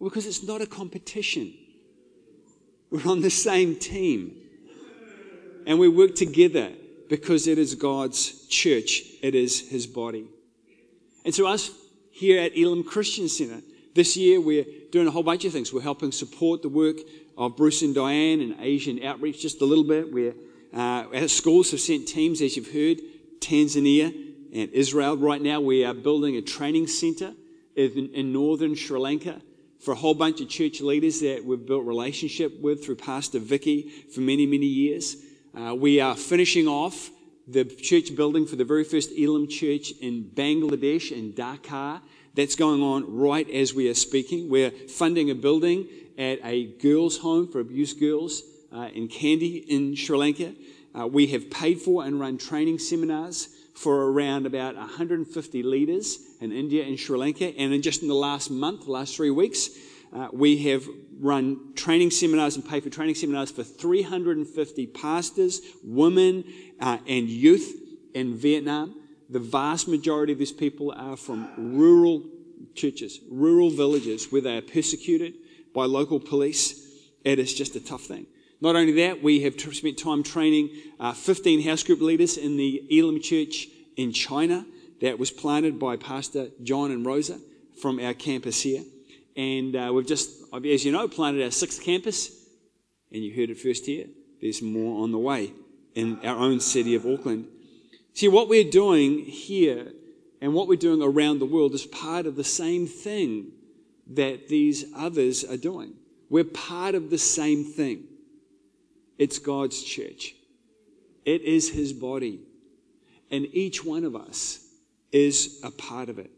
Because 0.00 0.24
it's 0.24 0.42
not 0.42 0.62
a 0.62 0.66
competition. 0.66 1.52
We're 2.90 3.10
on 3.10 3.20
the 3.20 3.30
same 3.30 3.76
team. 3.76 4.34
And 5.66 5.78
we 5.78 5.88
work 5.90 6.14
together 6.14 6.72
because 7.10 7.46
it 7.46 7.58
is 7.58 7.74
God's 7.74 8.46
church, 8.46 9.02
it 9.22 9.34
is 9.34 9.68
his 9.68 9.86
body. 9.86 10.26
And 11.26 11.34
so, 11.34 11.46
us 11.46 11.70
here 12.10 12.40
at 12.40 12.56
Elim 12.56 12.84
Christian 12.84 13.28
Center, 13.28 13.60
this 13.98 14.16
year 14.16 14.40
we're 14.40 14.64
doing 14.92 15.08
a 15.08 15.10
whole 15.10 15.24
bunch 15.24 15.44
of 15.44 15.52
things. 15.52 15.72
We're 15.72 15.80
helping 15.80 16.12
support 16.12 16.62
the 16.62 16.68
work 16.68 16.98
of 17.36 17.56
Bruce 17.56 17.82
and 17.82 17.92
Diane 17.92 18.40
and 18.40 18.54
Asian 18.60 19.02
outreach 19.02 19.42
just 19.42 19.60
a 19.60 19.64
little 19.64 19.82
bit. 19.82 20.12
We're, 20.12 20.34
uh, 20.72 21.06
our 21.12 21.26
schools 21.26 21.72
have 21.72 21.80
sent 21.80 22.06
teams, 22.06 22.40
as 22.40 22.56
you've 22.56 22.72
heard, 22.72 22.98
Tanzania 23.40 24.14
and 24.54 24.70
Israel. 24.70 25.16
Right 25.16 25.42
now, 25.42 25.60
we 25.60 25.84
are 25.84 25.94
building 25.94 26.36
a 26.36 26.42
training 26.42 26.86
center 26.86 27.34
in, 27.74 28.10
in 28.14 28.32
northern 28.32 28.76
Sri 28.76 29.00
Lanka 29.00 29.42
for 29.80 29.90
a 29.90 29.96
whole 29.96 30.14
bunch 30.14 30.40
of 30.40 30.48
church 30.48 30.80
leaders 30.80 31.18
that 31.20 31.44
we've 31.44 31.66
built 31.66 31.84
relationship 31.84 32.60
with 32.60 32.84
through 32.84 32.96
Pastor 32.96 33.40
Vicky 33.40 33.90
for 34.14 34.20
many, 34.20 34.46
many 34.46 34.66
years. 34.66 35.16
Uh, 35.58 35.74
we 35.74 36.00
are 36.00 36.14
finishing 36.14 36.68
off 36.68 37.10
the 37.48 37.64
church 37.64 38.14
building 38.14 38.46
for 38.46 38.54
the 38.54 38.64
very 38.64 38.84
first 38.84 39.10
Elim 39.18 39.48
church 39.48 39.90
in 40.00 40.30
Bangladesh, 40.34 41.10
in 41.10 41.32
Dhaka. 41.32 42.00
That's 42.38 42.54
going 42.54 42.84
on 42.84 43.16
right 43.16 43.50
as 43.50 43.74
we 43.74 43.90
are 43.90 43.94
speaking. 43.94 44.48
We're 44.48 44.70
funding 44.70 45.28
a 45.28 45.34
building 45.34 45.88
at 46.16 46.38
a 46.44 46.66
girls' 46.66 47.18
home 47.18 47.50
for 47.50 47.58
abused 47.58 47.98
girls 47.98 48.44
uh, 48.72 48.90
in 48.94 49.08
Kandy 49.08 49.66
in 49.66 49.96
Sri 49.96 50.16
Lanka. 50.16 50.54
Uh, 50.96 51.08
we 51.08 51.26
have 51.26 51.50
paid 51.50 51.80
for 51.80 52.04
and 52.04 52.20
run 52.20 52.38
training 52.38 52.78
seminars 52.78 53.48
for 53.74 54.12
around 54.12 54.46
about 54.46 54.76
150 54.76 55.64
leaders 55.64 56.20
in 56.40 56.52
India 56.52 56.84
and 56.84 56.96
Sri 56.96 57.18
Lanka. 57.18 57.46
And 57.58 57.74
in 57.74 57.82
just 57.82 58.02
in 58.02 58.08
the 58.08 58.14
last 58.14 58.52
month, 58.52 58.86
last 58.86 59.16
three 59.16 59.30
weeks, 59.30 59.70
uh, 60.14 60.28
we 60.32 60.58
have 60.70 60.86
run 61.18 61.72
training 61.74 62.12
seminars 62.12 62.54
and 62.54 62.64
paid 62.64 62.84
for 62.84 62.90
training 62.90 63.16
seminars 63.16 63.50
for 63.50 63.64
350 63.64 64.86
pastors, 64.86 65.60
women, 65.82 66.44
uh, 66.78 66.98
and 67.08 67.28
youth 67.28 67.74
in 68.14 68.36
Vietnam. 68.36 68.94
The 69.28 69.38
vast 69.38 69.88
majority 69.88 70.32
of 70.32 70.38
these 70.38 70.52
people 70.52 70.92
are 70.96 71.16
from 71.16 71.76
rural 71.76 72.24
churches, 72.74 73.20
rural 73.30 73.70
villages 73.70 74.32
where 74.32 74.40
they 74.40 74.56
are 74.56 74.62
persecuted 74.62 75.34
by 75.74 75.84
local 75.84 76.18
police. 76.18 76.86
It 77.24 77.38
is 77.38 77.52
just 77.52 77.76
a 77.76 77.80
tough 77.80 78.02
thing. 78.02 78.26
Not 78.60 78.74
only 78.74 78.92
that, 79.04 79.22
we 79.22 79.42
have 79.42 79.60
spent 79.60 79.98
time 79.98 80.22
training 80.22 80.70
uh, 80.98 81.12
15 81.12 81.62
house 81.62 81.82
group 81.82 82.00
leaders 82.00 82.36
in 82.36 82.56
the 82.56 82.82
Elim 82.90 83.20
Church 83.20 83.68
in 83.96 84.12
China 84.12 84.64
that 85.00 85.18
was 85.18 85.30
planted 85.30 85.78
by 85.78 85.96
Pastor 85.96 86.48
John 86.62 86.90
and 86.90 87.06
Rosa 87.06 87.38
from 87.80 88.00
our 88.00 88.14
campus 88.14 88.62
here. 88.62 88.82
And 89.36 89.76
uh, 89.76 89.92
we've 89.94 90.06
just, 90.06 90.30
as 90.52 90.84
you 90.84 90.90
know, 90.90 91.06
planted 91.06 91.44
our 91.44 91.50
sixth 91.50 91.82
campus. 91.82 92.30
And 93.12 93.22
you 93.22 93.32
heard 93.34 93.50
it 93.50 93.58
first 93.58 93.86
here. 93.86 94.06
There's 94.40 94.60
more 94.62 95.04
on 95.04 95.12
the 95.12 95.18
way 95.18 95.52
in 95.94 96.18
our 96.24 96.36
own 96.36 96.60
city 96.60 96.94
of 96.94 97.06
Auckland. 97.06 97.46
See, 98.14 98.28
what 98.28 98.48
we're 98.48 98.68
doing 98.68 99.24
here 99.24 99.92
and 100.40 100.54
what 100.54 100.68
we're 100.68 100.76
doing 100.76 101.02
around 101.02 101.38
the 101.38 101.46
world 101.46 101.74
is 101.74 101.86
part 101.86 102.26
of 102.26 102.36
the 102.36 102.44
same 102.44 102.86
thing 102.86 103.52
that 104.08 104.48
these 104.48 104.86
others 104.96 105.44
are 105.44 105.56
doing. 105.56 105.94
We're 106.30 106.44
part 106.44 106.94
of 106.94 107.10
the 107.10 107.18
same 107.18 107.64
thing. 107.64 108.04
It's 109.18 109.38
God's 109.38 109.82
church. 109.82 110.34
It 111.24 111.42
is 111.42 111.70
His 111.70 111.92
body. 111.92 112.40
And 113.30 113.46
each 113.52 113.84
one 113.84 114.04
of 114.04 114.16
us 114.16 114.66
is 115.12 115.60
a 115.62 115.70
part 115.70 116.08
of 116.08 116.18
it. 116.18 116.30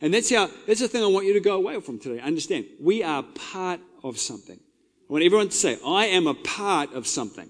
And 0.00 0.12
that's 0.12 0.30
how, 0.34 0.48
that's 0.66 0.80
the 0.80 0.88
thing 0.88 1.02
I 1.02 1.06
want 1.06 1.26
you 1.26 1.32
to 1.34 1.40
go 1.40 1.56
away 1.56 1.80
from 1.80 1.98
today. 1.98 2.20
Understand, 2.20 2.66
we 2.80 3.02
are 3.02 3.22
part 3.22 3.80
of 4.02 4.18
something. 4.18 4.58
I 4.58 5.12
want 5.12 5.24
everyone 5.24 5.48
to 5.48 5.56
say, 5.56 5.78
I 5.86 6.06
am 6.06 6.26
a 6.26 6.34
part 6.34 6.92
of 6.92 7.06
something. 7.06 7.48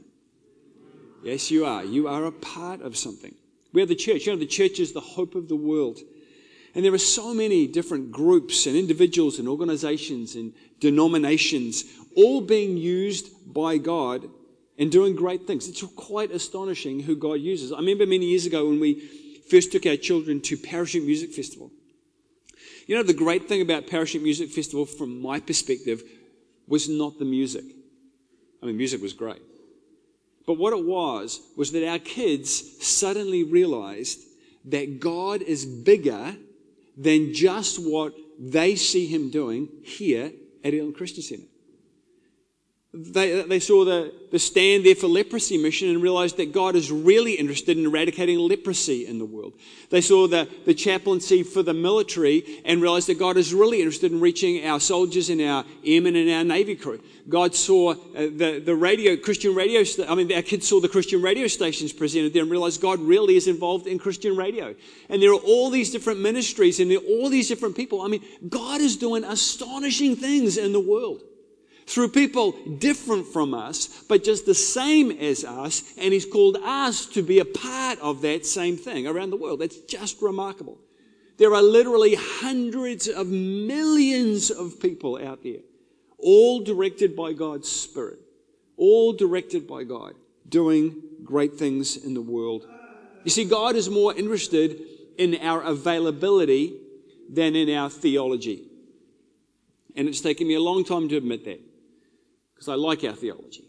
Yes, 1.22 1.50
you 1.50 1.64
are. 1.64 1.84
You 1.84 2.08
are 2.08 2.24
a 2.24 2.32
part 2.32 2.82
of 2.82 2.96
something. 2.96 3.34
We 3.72 3.82
are 3.82 3.86
the 3.86 3.94
church. 3.94 4.26
You 4.26 4.32
know, 4.32 4.38
the 4.38 4.46
church 4.46 4.78
is 4.78 4.92
the 4.92 5.00
hope 5.00 5.34
of 5.34 5.48
the 5.48 5.56
world. 5.56 6.00
And 6.74 6.84
there 6.84 6.94
are 6.94 6.98
so 6.98 7.34
many 7.34 7.66
different 7.66 8.10
groups 8.10 8.66
and 8.66 8.76
individuals 8.76 9.38
and 9.38 9.48
organizations 9.48 10.34
and 10.34 10.54
denominations 10.80 11.84
all 12.16 12.40
being 12.40 12.76
used 12.76 13.30
by 13.52 13.78
God 13.78 14.28
and 14.78 14.90
doing 14.90 15.14
great 15.14 15.46
things. 15.46 15.68
It's 15.68 15.82
quite 15.96 16.30
astonishing 16.30 17.00
who 17.00 17.14
God 17.14 17.34
uses. 17.34 17.72
I 17.72 17.76
remember 17.76 18.06
many 18.06 18.26
years 18.26 18.46
ago 18.46 18.68
when 18.68 18.80
we 18.80 19.00
first 19.50 19.70
took 19.70 19.86
our 19.86 19.96
children 19.96 20.40
to 20.42 20.56
Parachute 20.56 21.04
Music 21.04 21.32
Festival. 21.32 21.70
You 22.86 22.96
know, 22.96 23.02
the 23.02 23.14
great 23.14 23.48
thing 23.48 23.60
about 23.60 23.86
Parachute 23.86 24.22
Music 24.22 24.50
Festival, 24.50 24.86
from 24.86 25.20
my 25.20 25.40
perspective, 25.40 26.02
was 26.66 26.88
not 26.88 27.18
the 27.18 27.24
music. 27.24 27.64
I 28.62 28.66
mean, 28.66 28.76
music 28.76 29.02
was 29.02 29.12
great. 29.12 29.42
But 30.46 30.54
what 30.54 30.72
it 30.72 30.84
was, 30.84 31.40
was 31.56 31.72
that 31.72 31.88
our 31.88 31.98
kids 31.98 32.84
suddenly 32.84 33.44
realized 33.44 34.20
that 34.64 35.00
God 35.00 35.42
is 35.42 35.64
bigger 35.64 36.36
than 36.96 37.32
just 37.32 37.78
what 37.78 38.14
they 38.38 38.76
see 38.76 39.06
Him 39.06 39.30
doing 39.30 39.68
here 39.82 40.32
at 40.64 40.74
Elim 40.74 40.92
Christian 40.92 41.22
Center. 41.22 41.51
They, 42.94 43.40
they 43.40 43.58
saw 43.58 43.86
the, 43.86 44.12
the 44.30 44.38
stand 44.38 44.84
there 44.84 44.94
for 44.94 45.06
leprosy 45.06 45.56
mission 45.56 45.88
and 45.88 46.02
realized 46.02 46.36
that 46.36 46.52
God 46.52 46.76
is 46.76 46.92
really 46.92 47.32
interested 47.32 47.78
in 47.78 47.86
eradicating 47.86 48.38
leprosy 48.38 49.06
in 49.06 49.18
the 49.18 49.24
world. 49.24 49.54
They 49.88 50.02
saw 50.02 50.28
the, 50.28 50.46
the 50.66 50.74
chaplaincy 50.74 51.42
for 51.42 51.62
the 51.62 51.72
military 51.72 52.60
and 52.66 52.82
realized 52.82 53.08
that 53.08 53.18
God 53.18 53.38
is 53.38 53.54
really 53.54 53.78
interested 53.78 54.12
in 54.12 54.20
reaching 54.20 54.66
our 54.66 54.78
soldiers 54.78 55.30
and 55.30 55.40
our 55.40 55.64
airmen 55.86 56.16
and 56.16 56.30
our 56.30 56.44
Navy 56.44 56.76
crew. 56.76 57.00
God 57.30 57.54
saw 57.54 57.92
uh, 57.92 57.94
the, 58.14 58.62
the 58.62 58.74
radio, 58.74 59.16
Christian 59.16 59.54
radio, 59.54 59.82
I 60.06 60.14
mean, 60.14 60.30
our 60.30 60.42
kids 60.42 60.68
saw 60.68 60.78
the 60.78 60.88
Christian 60.88 61.22
radio 61.22 61.46
stations 61.46 61.94
presented 61.94 62.34
there 62.34 62.42
and 62.42 62.50
realized 62.50 62.82
God 62.82 63.00
really 63.00 63.36
is 63.36 63.48
involved 63.48 63.86
in 63.86 63.98
Christian 63.98 64.36
radio. 64.36 64.74
And 65.08 65.22
there 65.22 65.30
are 65.30 65.40
all 65.40 65.70
these 65.70 65.90
different 65.90 66.20
ministries 66.20 66.78
and 66.78 66.90
there 66.90 66.98
are 66.98 67.06
all 67.06 67.30
these 67.30 67.48
different 67.48 67.74
people. 67.74 68.02
I 68.02 68.08
mean, 68.08 68.22
God 68.50 68.82
is 68.82 68.96
doing 68.98 69.24
astonishing 69.24 70.14
things 70.14 70.58
in 70.58 70.74
the 70.74 70.80
world 70.80 71.22
through 71.92 72.08
people 72.08 72.52
different 72.78 73.26
from 73.26 73.52
us, 73.52 74.02
but 74.08 74.24
just 74.24 74.46
the 74.46 74.54
same 74.54 75.10
as 75.10 75.44
us, 75.44 75.82
and 75.98 76.12
He's 76.12 76.24
called 76.24 76.56
us 76.56 77.04
to 77.06 77.22
be 77.22 77.38
a 77.38 77.44
part 77.44 77.98
of 78.00 78.22
that 78.22 78.46
same 78.46 78.78
thing 78.78 79.06
around 79.06 79.28
the 79.28 79.36
world. 79.36 79.60
That's 79.60 79.78
just 79.80 80.22
remarkable. 80.22 80.78
There 81.36 81.54
are 81.54 81.62
literally 81.62 82.14
hundreds 82.14 83.08
of 83.08 83.26
millions 83.26 84.50
of 84.50 84.80
people 84.80 85.18
out 85.22 85.42
there, 85.42 85.60
all 86.18 86.60
directed 86.60 87.14
by 87.14 87.34
God's 87.34 87.70
Spirit, 87.70 88.20
all 88.78 89.12
directed 89.12 89.66
by 89.66 89.84
God, 89.84 90.14
doing 90.48 91.02
great 91.22 91.58
things 91.58 91.96
in 91.96 92.14
the 92.14 92.22
world. 92.22 92.66
You 93.24 93.30
see, 93.30 93.44
God 93.44 93.76
is 93.76 93.90
more 93.90 94.14
interested 94.14 94.80
in 95.18 95.38
our 95.42 95.62
availability 95.62 96.74
than 97.28 97.54
in 97.54 97.70
our 97.76 97.90
theology. 97.90 98.64
And 99.94 100.08
it's 100.08 100.22
taken 100.22 100.48
me 100.48 100.54
a 100.54 100.60
long 100.60 100.84
time 100.84 101.08
to 101.10 101.16
admit 101.16 101.44
that 101.44 101.60
because 102.62 102.72
I 102.72 102.76
like 102.76 103.02
our 103.02 103.16
theology. 103.16 103.64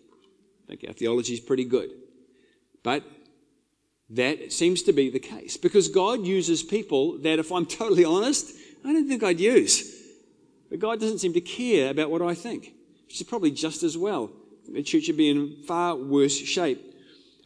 I 0.65 0.67
think 0.67 0.85
our 0.87 0.93
theology 0.93 1.33
is 1.33 1.39
pretty 1.39 1.65
good. 1.65 1.89
But 2.83 3.03
that 4.11 4.53
seems 4.53 4.83
to 4.83 4.93
be 4.93 5.09
the 5.09 5.19
case 5.19 5.57
because 5.57 5.87
God 5.87 6.27
uses 6.27 6.61
people 6.61 7.17
that, 7.19 7.39
if 7.39 7.51
I'm 7.51 7.65
totally 7.79 8.05
honest, 8.05 8.53
I 8.85 8.93
don't 8.93 9.07
think 9.07 9.23
I'd 9.23 9.39
use. 9.39 9.99
But 10.69 10.77
God 10.77 10.99
doesn't 10.99 11.17
seem 11.17 11.33
to 11.33 11.41
care 11.41 11.89
about 11.89 12.11
what 12.11 12.21
I 12.21 12.35
think, 12.35 12.73
which 13.07 13.19
is 13.19 13.23
probably 13.23 13.49
just 13.49 13.81
as 13.81 13.97
well. 13.97 14.29
The 14.71 14.83
church 14.83 15.07
would 15.07 15.17
be 15.17 15.29
in 15.31 15.63
far 15.67 15.95
worse 15.95 16.37
shape. 16.37 16.79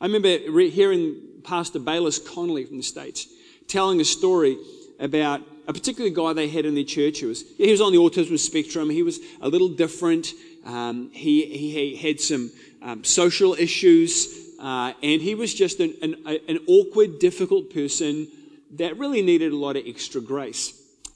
I 0.01 0.05
remember 0.05 0.37
hearing 0.67 1.15
Pastor 1.45 1.79
Bayless 1.79 2.19
Conley 2.19 2.65
from 2.65 2.75
the 2.75 2.83
States 2.83 3.25
telling 3.69 4.01
a 4.01 4.05
story 4.05 4.57
about 4.99 5.41
a 5.67 5.73
particular 5.73 6.09
guy 6.09 6.33
they 6.33 6.47
had 6.47 6.65
in 6.65 6.75
their 6.75 6.83
church 6.83 7.19
who 7.19 7.27
was, 7.27 7.43
he 7.57 7.71
was 7.71 7.81
on 7.81 7.91
the 7.91 7.97
autism 7.97 8.39
spectrum. 8.39 8.89
He 8.89 9.03
was 9.03 9.19
a 9.41 9.49
little 9.49 9.69
different. 9.69 10.33
Um, 10.67 11.11
he, 11.13 11.45
he, 11.45 11.95
had 11.95 12.19
some 12.19 12.51
um, 12.81 13.03
social 13.05 13.53
issues, 13.53 14.27
uh, 14.59 14.91
and 15.01 15.21
he 15.21 15.33
was 15.33 15.53
just 15.53 15.79
an, 15.79 15.95
an, 16.01 16.15
an 16.49 16.59
awkward, 16.67 17.19
difficult 17.19 17.73
person 17.73 18.27
that 18.71 18.97
really 18.97 19.21
needed 19.21 19.53
a 19.53 19.55
lot 19.55 19.77
of 19.77 19.83
extra 19.87 20.19
grace. 20.19 20.73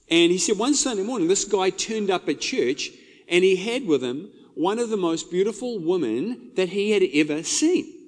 And 0.09 0.31
he 0.31 0.37
said 0.37 0.57
one 0.57 0.73
Sunday 0.73 1.03
morning, 1.03 1.27
this 1.27 1.43
guy 1.43 1.69
turned 1.69 2.09
up 2.09 2.29
at 2.29 2.39
church, 2.39 2.91
and 3.27 3.43
he 3.43 3.57
had 3.57 3.85
with 3.85 4.01
him 4.01 4.29
one 4.55 4.79
of 4.79 4.89
the 4.89 4.97
most 4.97 5.29
beautiful 5.29 5.79
women 5.79 6.51
that 6.55 6.69
he 6.69 6.91
had 6.91 7.03
ever 7.13 7.43
seen. 7.43 8.00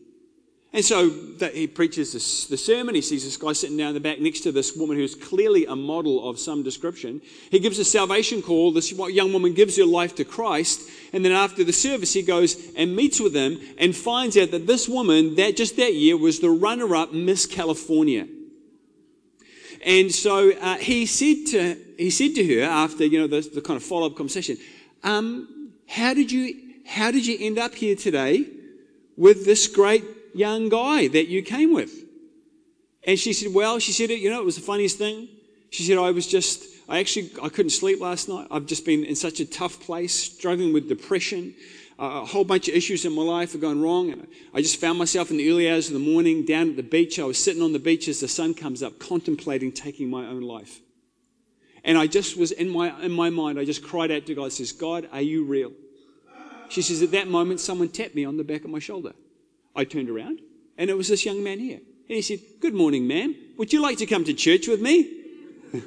And 0.74 0.84
so 0.84 1.12
he 1.54 1.68
preaches 1.68 2.14
this, 2.14 2.48
the 2.48 2.58
sermon. 2.58 2.96
He 2.96 3.02
sees 3.02 3.24
this 3.24 3.38
guy 3.38 3.54
sitting 3.54 3.78
down 3.78 3.90
in 3.90 3.94
the 3.94 4.00
back 4.00 4.20
next 4.20 4.40
to 4.42 4.52
this 4.52 4.76
woman 4.76 4.98
who's 4.98 5.14
clearly 5.14 5.68
a 5.68 5.76
model 5.76 6.28
of 6.28 6.40
some 6.40 6.64
description. 6.64 7.22
He 7.52 7.60
gives 7.60 7.78
a 7.78 7.86
salvation 7.86 8.42
call. 8.42 8.72
This 8.72 8.92
young 8.92 9.32
woman 9.32 9.54
gives 9.54 9.78
her 9.78 9.86
life 9.86 10.16
to 10.16 10.26
Christ. 10.26 10.90
And 11.14 11.24
then 11.24 11.32
after 11.32 11.64
the 11.64 11.72
service, 11.72 12.14
he 12.14 12.24
goes 12.24 12.74
and 12.76 12.96
meets 12.96 13.20
with 13.20 13.34
them 13.34 13.60
and 13.78 13.96
finds 13.96 14.36
out 14.36 14.50
that 14.50 14.66
this 14.66 14.90
woman, 14.90 15.36
that 15.36 15.56
just 15.56 15.78
that 15.78 15.94
year, 15.94 16.18
was 16.18 16.40
the 16.40 16.50
runner 16.50 16.96
up 16.96 17.14
Miss 17.14 17.46
California. 17.46 18.28
And 19.86 20.12
so 20.12 20.54
uh, 20.54 20.78
he, 20.78 21.06
said 21.06 21.52
to, 21.52 21.78
he 22.00 22.10
said 22.10 22.34
to 22.34 22.56
her 22.56 22.64
after, 22.64 23.06
you 23.06 23.20
know, 23.20 23.28
the, 23.28 23.42
the 23.42 23.62
kind 23.62 23.78
of 23.78 23.84
follow 23.84 24.08
up 24.08 24.16
conversation, 24.16 24.58
um, 25.04 25.72
how, 25.88 26.16
did 26.16 26.32
you, 26.32 26.80
how 26.88 27.12
did 27.12 27.28
you 27.28 27.38
end 27.40 27.60
up 27.60 27.76
here 27.76 27.96
today 27.96 28.48
with 29.16 29.46
this 29.46 29.68
great 29.68 30.04
young 30.34 30.70
guy 30.70 31.08
that 31.08 31.28
you 31.28 31.42
came 31.42 31.74
with? 31.74 32.04
And 33.06 33.20
she 33.20 33.34
said, 33.34 33.54
Well, 33.54 33.80
she 33.80 33.92
said, 33.92 34.10
you 34.10 34.30
know, 34.30 34.40
it 34.40 34.46
was 34.46 34.56
the 34.56 34.62
funniest 34.62 34.98
thing. 34.98 35.28
She 35.70 35.84
said, 35.84 35.98
I 35.98 36.12
was 36.12 36.28
just, 36.28 36.66
I 36.88 37.00
actually, 37.00 37.32
I 37.42 37.50
couldn't 37.50 37.72
sleep 37.72 38.00
last 38.00 38.30
night. 38.30 38.48
I've 38.52 38.66
just 38.66 38.86
been 38.86 39.04
in 39.04 39.16
such 39.16 39.40
a 39.40 39.46
tough 39.46 39.80
place, 39.80 40.14
struggling 40.14 40.74
with 40.74 40.88
depression. 40.88 41.56
Uh, 42.00 42.22
a 42.22 42.26
whole 42.26 42.44
bunch 42.44 42.68
of 42.68 42.76
issues 42.76 43.06
in 43.06 43.14
my 43.14 43.22
life 43.22 43.54
have 43.54 43.62
gone 43.62 43.82
wrong. 43.82 44.12
And 44.12 44.28
I 44.54 44.62
just 44.62 44.80
found 44.80 45.00
myself 45.00 45.32
in 45.32 45.38
the 45.38 45.50
early 45.50 45.70
hours 45.70 45.88
of 45.88 45.94
the 45.94 46.00
morning 46.00 46.46
down 46.46 46.70
at 46.70 46.76
the 46.76 46.84
beach. 46.84 47.20
I 47.20 47.24
was 47.24 47.44
sitting 47.44 47.62
on 47.62 47.74
the 47.74 47.80
beach 47.80 48.08
as 48.08 48.20
the 48.20 48.28
sun 48.28 48.54
comes 48.54 48.84
up, 48.84 49.00
contemplating 49.00 49.72
taking 49.72 50.10
my 50.10 50.26
own 50.26 50.42
life. 50.42 50.80
And 51.84 51.98
I 51.98 52.08
just 52.08 52.38
was 52.38 52.52
in 52.52 52.70
my, 52.70 53.00
in 53.02 53.12
my 53.12 53.30
mind, 53.30 53.60
I 53.60 53.66
just 53.66 53.84
cried 53.84 54.12
out 54.12 54.26
to 54.28 54.36
God, 54.36 54.54
says, 54.54 54.72
God, 54.72 55.10
are 55.12 55.22
you 55.22 55.44
real? 55.44 55.72
She 56.70 56.82
says, 56.82 57.02
at 57.02 57.12
that 57.12 57.28
moment, 57.28 57.60
someone 57.60 57.90
tapped 57.90 58.16
me 58.16 58.26
on 58.26 58.38
the 58.38 58.44
back 58.44 58.64
of 58.64 58.70
my 58.70 58.80
shoulder. 58.80 59.14
I 59.76 59.84
turned 59.84 60.10
around, 60.10 60.40
and 60.78 60.90
it 60.90 60.98
was 60.98 61.08
this 61.08 61.26
young 61.26 61.44
man 61.44 61.60
here. 61.60 61.78
And 61.78 62.16
he 62.16 62.22
said, 62.22 62.40
Good 62.60 62.74
morning, 62.74 63.08
ma'am. 63.08 63.36
Would 63.58 63.74
you 63.74 63.82
like 63.82 63.98
to 64.00 64.06
come 64.06 64.24
to 64.26 64.34
church 64.34 64.68
with 64.68 64.82
me? 64.82 65.22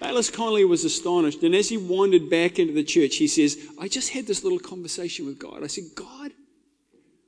Bayless 0.00 0.30
Conley 0.30 0.64
was 0.64 0.84
astonished, 0.84 1.42
and 1.42 1.54
as 1.54 1.68
he 1.68 1.76
wandered 1.76 2.28
back 2.30 2.58
into 2.58 2.74
the 2.74 2.84
church, 2.84 3.16
he 3.16 3.26
says, 3.26 3.58
I 3.80 3.88
just 3.88 4.10
had 4.10 4.26
this 4.26 4.44
little 4.44 4.58
conversation 4.58 5.26
with 5.26 5.38
God. 5.38 5.64
I 5.64 5.68
said, 5.68 5.84
God, 5.94 6.32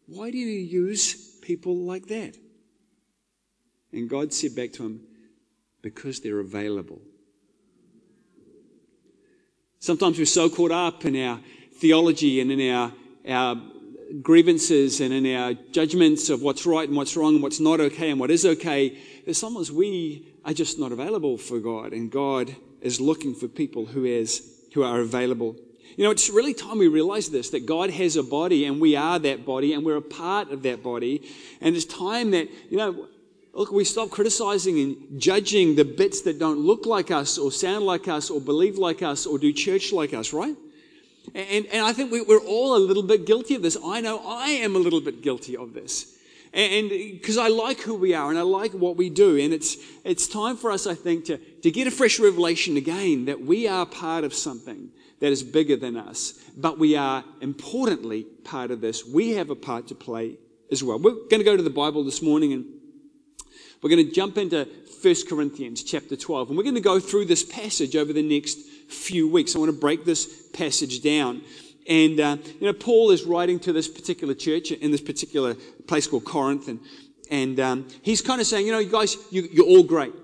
why 0.07 0.31
do 0.31 0.39
you 0.39 0.47
use 0.47 1.39
people 1.41 1.77
like 1.77 2.07
that? 2.07 2.37
And 3.93 4.09
God 4.09 4.33
said 4.33 4.55
back 4.55 4.73
to 4.75 4.85
him, 4.85 5.01
Because 5.83 6.21
they're 6.21 6.41
available. 6.41 7.01
Sometimes 9.79 10.19
we're 10.19 10.27
so 10.27 10.49
caught 10.49 10.73
up 10.73 11.05
in 11.05 11.17
our 11.17 11.41
theology 11.79 12.41
and 12.41 12.51
in 12.53 12.75
our, 12.75 12.93
our 13.29 13.57
grievances 14.23 15.01
and 15.01 15.13
in 15.13 15.35
our 15.35 15.55
judgments 15.73 16.31
of 16.31 16.43
what's 16.43 16.67
right 16.67 16.89
and 16.89 16.97
what's 16.97 17.17
wrong 17.17 17.35
and 17.35 17.43
what's 17.43 17.61
not 17.61 17.81
okay 17.81 18.11
and 18.11 18.21
what 18.21 18.31
is 18.31 18.47
okay, 18.47 18.97
there's 19.25 19.39
sometimes 19.39 19.71
we 19.73 20.35
are 20.45 20.55
just 20.55 20.79
not 20.79 20.93
available 20.93 21.37
for 21.37 21.59
God, 21.59 21.93
and 21.93 22.11
God 22.11 22.55
is 22.81 23.01
looking 23.01 23.35
for 23.35 23.49
people 23.49 23.85
who, 23.85 24.05
is, 24.05 24.69
who 24.75 24.83
are 24.85 25.01
available. 25.01 25.57
You 25.97 26.05
know, 26.05 26.11
it's 26.11 26.31
really 26.31 26.55
time 26.55 26.79
we 26.79 26.89
realize 26.89 27.31
this 27.31 27.51
that 27.51 27.67
God 27.67 27.91
has 27.91 28.17
a 28.17 28.23
body 28.23 28.67
and 28.67 28.81
we 28.81 28.97
are 28.97 29.19
that 29.19 29.45
body 29.47 29.73
and 29.73 29.85
we're 29.85 29.97
a 29.97 30.03
part 30.03 30.51
of 30.53 30.63
that 30.63 30.83
body. 30.83 31.27
And 31.61 31.75
it's 31.75 31.87
time 31.87 32.33
that, 32.33 32.49
you 32.71 32.77
know, 32.77 33.09
look, 33.55 33.73
we 33.73 33.85
stop 33.85 34.11
criticizing 34.11 34.79
and 34.79 35.21
judging 35.21 35.75
the 35.75 35.85
bits 35.85 36.21
that 36.23 36.39
don't 36.39 36.59
look 36.59 36.85
like 36.85 37.11
us 37.11 37.39
or 37.39 37.51
sound 37.51 37.87
like 37.87 38.09
us 38.09 38.29
or 38.29 38.41
believe 38.41 38.77
like 38.77 39.03
us 39.03 39.27
or 39.27 39.39
do 39.39 39.53
church 39.53 39.91
like 39.93 40.13
us, 40.13 40.35
right? 40.35 40.55
And, 41.37 41.67
and 41.67 41.85
I 41.85 41.93
think 41.93 42.11
we, 42.11 42.21
are 42.21 42.41
all 42.41 42.77
a 42.77 42.79
little 42.79 43.03
bit 43.03 43.27
guilty 43.27 43.55
of 43.55 43.63
this. 43.63 43.77
I 43.85 44.01
know 44.01 44.27
I 44.27 44.49
am 44.49 44.75
a 44.75 44.79
little 44.79 45.03
bit 45.03 45.21
guilty 45.21 45.55
of 45.55 45.75
this. 45.75 46.17
And 46.55 46.89
because 46.89 47.37
I 47.37 47.49
like 47.49 47.79
who 47.81 47.95
we 47.95 48.15
are 48.15 48.31
and 48.31 48.39
I 48.39 48.43
like 48.43 48.73
what 48.73 48.97
we 48.97 49.11
do. 49.11 49.37
And 49.37 49.53
it's, 49.53 49.77
it's 50.03 50.27
time 50.27 50.57
for 50.57 50.71
us, 50.71 50.87
I 50.87 50.95
think, 50.95 51.27
to, 51.27 51.37
to 51.37 51.71
get 51.71 51.87
a 51.87 51.91
fresh 51.91 52.19
revelation 52.19 52.79
again 52.79 53.27
that 53.27 53.43
we 53.43 53.69
are 53.69 53.85
part 53.85 54.25
of 54.25 54.33
something 54.33 54.89
that 55.21 55.31
is 55.31 55.43
bigger 55.43 55.77
than 55.77 55.99
us. 55.99 56.33
But 56.57 56.79
we 56.79 56.97
are, 56.97 57.23
importantly, 57.43 58.23
part 58.45 58.71
of 58.71 58.81
this. 58.81 59.05
We 59.05 59.33
have 59.33 59.51
a 59.51 59.55
part 59.55 59.89
to 59.89 59.95
play 59.95 60.39
as 60.73 60.83
well. 60.83 60.99
We're 60.99 61.13
going 61.13 61.41
to 61.41 61.45
go 61.45 61.55
to 61.55 61.63
the 61.63 61.69
Bible 61.69 62.03
this 62.03 62.23
morning 62.23 62.55
and 62.55 62.65
we're 63.87 63.95
going 63.95 64.09
to 64.09 64.13
jump 64.13 64.37
into 64.37 64.67
1 65.01 65.15
Corinthians 65.29 65.85
chapter 65.85 66.17
12. 66.17 66.49
And 66.49 66.59
we're 66.59 66.65
going 66.65 66.75
to 66.75 66.81
go 66.81 66.99
through 66.99 67.27
this 67.27 67.45
passage 67.45 67.95
over 67.95 68.13
the 68.13 68.21
next 68.21 68.59
few 68.89 69.29
weeks. 69.29 69.55
I 69.55 69.61
want 69.61 69.71
to 69.71 69.79
break 69.79 70.05
this 70.05 70.49
passage 70.49 71.05
down. 71.05 71.43
And, 71.89 72.19
uh, 72.19 72.39
you 72.59 72.67
know, 72.67 72.73
Paul 72.73 73.13
is 73.13 73.23
writing 73.23 73.61
to 73.61 73.73
this 73.73 73.87
particular 73.87 74.35
church 74.35 74.73
in 74.73 74.91
this 74.91 75.01
particular 75.01 75.55
place 75.87 76.09
called 76.09 76.25
Corinth. 76.25 76.67
And, 76.67 76.81
And 77.31 77.61
um, 77.61 77.89
he's 78.03 78.21
kind 78.23 78.41
of 78.41 78.49
saying, 78.49 78.67
you 78.67 78.73
know, 78.73 78.81
you 78.81 78.91
guys, 78.91 79.17
you, 79.31 79.49
you're 79.53 79.67
all 79.67 79.85
great. 79.85 80.15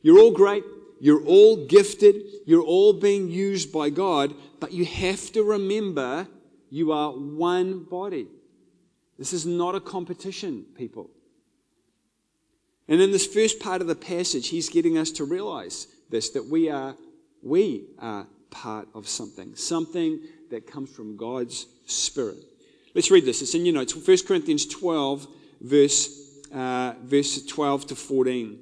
You're 0.00 0.18
all 0.18 0.32
great. 0.32 0.64
You're 0.98 1.22
all 1.26 1.66
gifted. 1.66 2.22
You're 2.46 2.64
all 2.64 2.94
being 2.94 3.28
used 3.28 3.74
by 3.74 3.90
God. 3.90 4.32
But 4.58 4.72
you 4.72 4.86
have 4.86 5.30
to 5.32 5.42
remember 5.42 6.28
you 6.70 6.92
are 6.92 7.10
one 7.10 7.84
body. 7.84 8.28
This 9.18 9.34
is 9.34 9.44
not 9.44 9.74
a 9.74 9.80
competition, 9.80 10.64
people. 10.74 11.10
And 12.88 13.00
in 13.00 13.10
this 13.10 13.26
first 13.26 13.58
part 13.58 13.80
of 13.80 13.86
the 13.86 13.96
passage, 13.96 14.48
he's 14.48 14.68
getting 14.68 14.96
us 14.96 15.10
to 15.12 15.24
realize 15.24 15.88
this 16.10 16.30
that 16.30 16.46
we 16.46 16.70
are, 16.70 16.96
we 17.42 17.86
are 17.98 18.26
part 18.50 18.88
of 18.94 19.08
something, 19.08 19.54
something 19.56 20.20
that 20.50 20.66
comes 20.66 20.90
from 20.90 21.16
God's 21.16 21.66
Spirit. 21.86 22.38
Let's 22.94 23.10
read 23.10 23.24
this. 23.24 23.42
It's 23.42 23.54
in 23.54 23.66
your 23.66 23.74
notes. 23.74 23.94
1 23.94 24.16
Corinthians 24.26 24.66
12, 24.66 25.26
verse, 25.60 26.44
uh, 26.54 26.94
verse 27.02 27.44
12 27.44 27.88
to 27.88 27.94
14. 27.96 28.58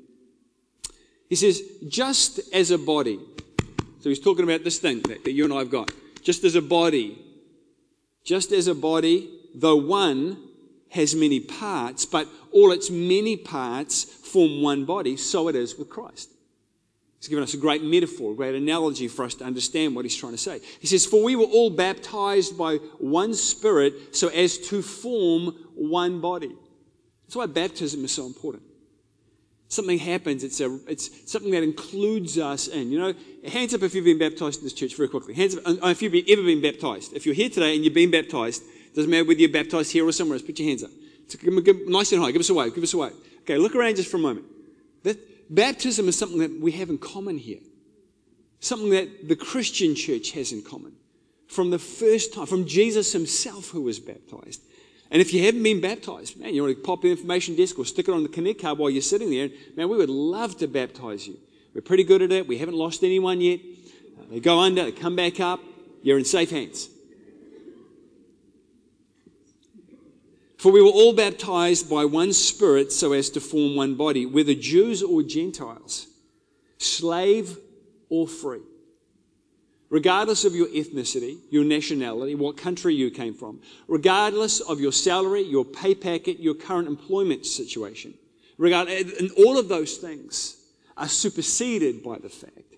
He 1.28 1.37
says, 1.37 1.62
just 1.88 2.40
as 2.52 2.71
a 2.71 2.78
body. 2.78 3.21
So 4.00 4.09
he's 4.09 4.21
talking 4.21 4.45
about 4.45 4.64
this 4.64 4.78
thing 4.78 5.00
that, 5.02 5.25
that 5.25 5.33
you 5.33 5.45
and 5.45 5.52
I 5.52 5.59
have 5.59 5.71
got. 5.71 5.90
Just 6.23 6.45
as 6.45 6.54
a 6.54 6.62
body. 6.62 7.19
Just 8.25 8.52
as 8.52 8.66
a 8.66 8.75
body, 8.75 9.31
though 9.54 9.76
one 9.76 10.44
has 10.95 11.13
many 11.15 11.41
parts, 11.41 12.07
but 12.07 12.29
all 12.53 12.71
its 12.71 12.89
many 12.89 13.37
parts 13.37 14.05
form 14.05 14.63
one 14.63 14.85
body, 14.85 15.17
so 15.17 15.49
it 15.49 15.57
is 15.57 15.77
with 15.77 15.91
Christ. 15.91 16.31
He's 17.19 17.29
given 17.29 17.43
us 17.43 17.53
a 17.55 17.59
great 17.59 17.83
metaphor, 17.83 18.33
a 18.33 18.37
great 18.37 18.55
analogy 18.55 19.09
for 19.09 19.25
us 19.25 19.35
to 19.37 19.45
understand 19.45 19.97
what 19.97 20.05
he's 20.05 20.15
trying 20.15 20.33
to 20.33 20.39
say. 20.39 20.61
He 20.79 20.87
says, 20.87 21.05
For 21.05 21.25
we 21.25 21.35
were 21.35 21.47
all 21.47 21.71
baptized 21.71 22.57
by 22.57 22.77
one 22.99 23.35
Spirit 23.35 24.15
so 24.15 24.29
as 24.29 24.59
to 24.69 24.83
form 24.83 25.57
one 25.75 26.21
body. 26.21 26.53
That's 27.27 27.35
why 27.35 27.47
baptism 27.47 28.05
is 28.05 28.13
so 28.13 28.27
important. 28.27 28.63
Something 29.67 29.99
happens, 29.99 30.45
it's, 30.45 30.61
a, 30.61 30.79
it's 30.87 31.29
something 31.29 31.51
that 31.51 31.65
includes 31.65 32.39
us 32.39 32.69
in. 32.69 32.93
You 32.93 32.99
know, 33.01 33.15
hands 33.49 33.75
up 33.75 33.83
if 33.83 33.97
you've 33.97 34.05
been 34.05 34.19
baptized 34.19 34.61
in 34.61 34.65
this 34.65 34.75
church 34.75 34.95
very 34.97 35.09
quickly. 35.09 35.35
Hands 35.35 35.57
up 35.57 35.67
uh, 35.67 35.89
if 35.89 36.03
you've 36.03 36.15
ever 36.29 36.43
been 36.43 36.63
baptized. 36.63 37.15
If 37.15 37.27
you're 37.27 37.35
here 37.35 37.49
today 37.49 37.75
and 37.75 37.85
you've 37.85 37.95
been 37.95 38.13
baptized, 38.13 38.63
doesn't 38.95 39.11
matter 39.11 39.25
whether 39.25 39.41
you're 39.41 39.51
baptized 39.51 39.93
here 39.93 40.07
or 40.07 40.13
somewhere 40.13 40.37
else, 40.37 40.47
put 40.47 40.59
your 40.59 40.69
hands 40.69 40.85
up. 40.85 40.91
Give, 41.41 41.65
give, 41.65 41.89
nice 41.89 42.13
and 42.13 42.23
high. 42.23 42.31
Give 42.31 42.41
us 42.41 42.51
a 42.51 42.55
wave. 42.55 42.75
Give 42.75 42.85
us 42.85 42.95
a 42.95 42.99
wave. 42.99 43.13
Okay, 43.41 43.59
look 43.59 43.75
around 43.75 43.97
just 43.97 44.11
for 44.11 44.19
a 44.19 44.21
moment. 44.21 44.47
That, 45.03 45.19
baptism 45.55 46.09
is 46.09 46.19
something 46.19 46.39
that 46.39 46.61
we 46.61 46.73
have 46.73 46.91
in 46.91 46.99
common 46.99 47.39
here. 47.39 47.61
Something 48.61 48.91
that 48.91 49.29
the 49.29 49.37
Christian 49.37 49.95
church 49.95 50.33
has 50.33 50.53
in 50.53 50.63
common. 50.63 50.93
From 51.49 51.71
the 51.71 51.79
first 51.79 52.35
time, 52.35 52.47
from 52.47 52.67
Jesus 52.67 53.13
himself 53.13 53.69
who 53.71 53.83
was 53.83 54.01
baptized. 54.01 54.63
And 55.11 55.21
if 55.21 55.35
you 55.35 55.45
haven't 55.45 55.63
been 55.63 55.81
baptized, 55.81 56.39
man, 56.41 56.55
you 56.55 56.63
want 56.63 56.77
to 56.77 56.83
pop 56.83 57.03
the 57.03 57.11
information 57.11 57.55
desk 57.55 57.79
or 57.79 57.85
stick 57.85 58.09
it 58.09 58.13
on 58.13 58.23
the 58.23 58.29
connect 58.29 58.63
card 58.63 58.79
while 58.79 58.91
you're 58.91 59.03
sitting 59.03 59.31
there. 59.31 59.51
Man, 59.77 59.89
we 59.89 59.97
would 59.97 60.09
love 60.09 60.57
to 60.59 60.67
baptize 60.67 61.27
you. 61.29 61.37
We're 61.75 61.83
pretty 61.83 62.05
good 62.05 62.23
at 62.23 62.33
it. 62.33 62.49
We 62.49 62.59
haven't 62.59 62.77
lost 62.77 63.03
anyone 63.05 63.41
yet. 63.41 63.61
Uh, 64.19 64.25
they 64.31 64.41
go 64.41 64.61
under, 64.61 64.85
they 64.85 64.93
come 64.93 65.17
back 65.17 65.41
up. 65.41 65.61
You're 66.03 66.19
in 66.19 66.25
safe 66.25 66.51
hands. 66.51 66.89
For 70.64 70.73
we 70.73 70.80
were 70.80 70.88
all 70.88 71.12
baptized 71.12 71.90
by 71.90 72.06
one 72.06 72.33
Spirit 72.33 72.90
so 72.90 73.12
as 73.12 73.28
to 73.28 73.40
form 73.42 73.76
one 73.76 73.97
body, 73.97 74.25
whether 74.25 74.54
Jews 74.54 75.02
or 75.02 75.23
Gentiles, 75.23 76.06
slave 76.78 77.59
or 78.09 78.26
free. 78.26 78.62
Regardless 79.90 80.47
of 80.47 80.54
your 80.54 80.68
ethnicity, 80.68 81.37
your 81.50 81.64
nationality, 81.64 82.35
what 82.35 82.56
country 82.56 82.94
you 82.94 83.11
came 83.11 83.35
from, 83.35 83.61
regardless 83.88 84.61
of 84.61 84.80
your 84.80 84.90
salary, 84.90 85.42
your 85.42 85.66
pay 85.66 85.94
packet, 85.94 86.40
your 86.40 86.54
current 86.54 86.88
employment 86.88 87.44
situation, 87.44 88.14
regard, 88.56 88.88
and 88.88 89.30
all 89.33 89.59
of 89.59 89.68
those 89.68 89.99
things 89.99 90.56
are 90.97 91.09
superseded 91.09 92.02
by 92.02 92.16
the 92.16 92.30
fact 92.30 92.76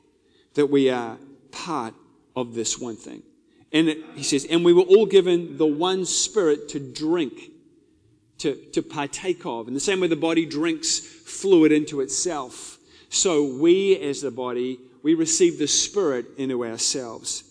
that 0.55 0.66
we 0.66 0.90
are 0.90 1.19
part 1.52 1.95
of 2.35 2.52
this 2.52 2.81
one 2.81 2.97
thing. 2.97 3.23
And 3.73 3.88
it, 3.90 3.99
he 4.16 4.25
says, 4.25 4.45
and 4.45 4.65
we 4.65 4.73
were 4.73 4.82
all 4.82 5.06
given 5.06 5.56
the 5.56 5.67
one 5.67 6.04
spirit 6.04 6.69
to 6.71 6.80
drink 6.80 7.52
to, 8.39 8.55
to 8.73 8.83
partake 8.83 9.45
of. 9.47 9.69
In 9.69 9.75
the 9.75 9.81
same 9.81 10.01
way 10.01 10.09
the 10.09 10.17
body 10.17 10.47
drinks 10.47 10.99
fluid 10.99 11.73
into 11.73 12.01
itself, 12.01 12.79
so 13.09 13.45
we 13.45 13.99
as 14.01 14.21
the 14.21 14.31
body, 14.31 14.79
we 15.03 15.15
receive 15.15 15.59
the 15.59 15.69
Spirit 15.69 16.27
into 16.37 16.65
ourselves. 16.65 17.45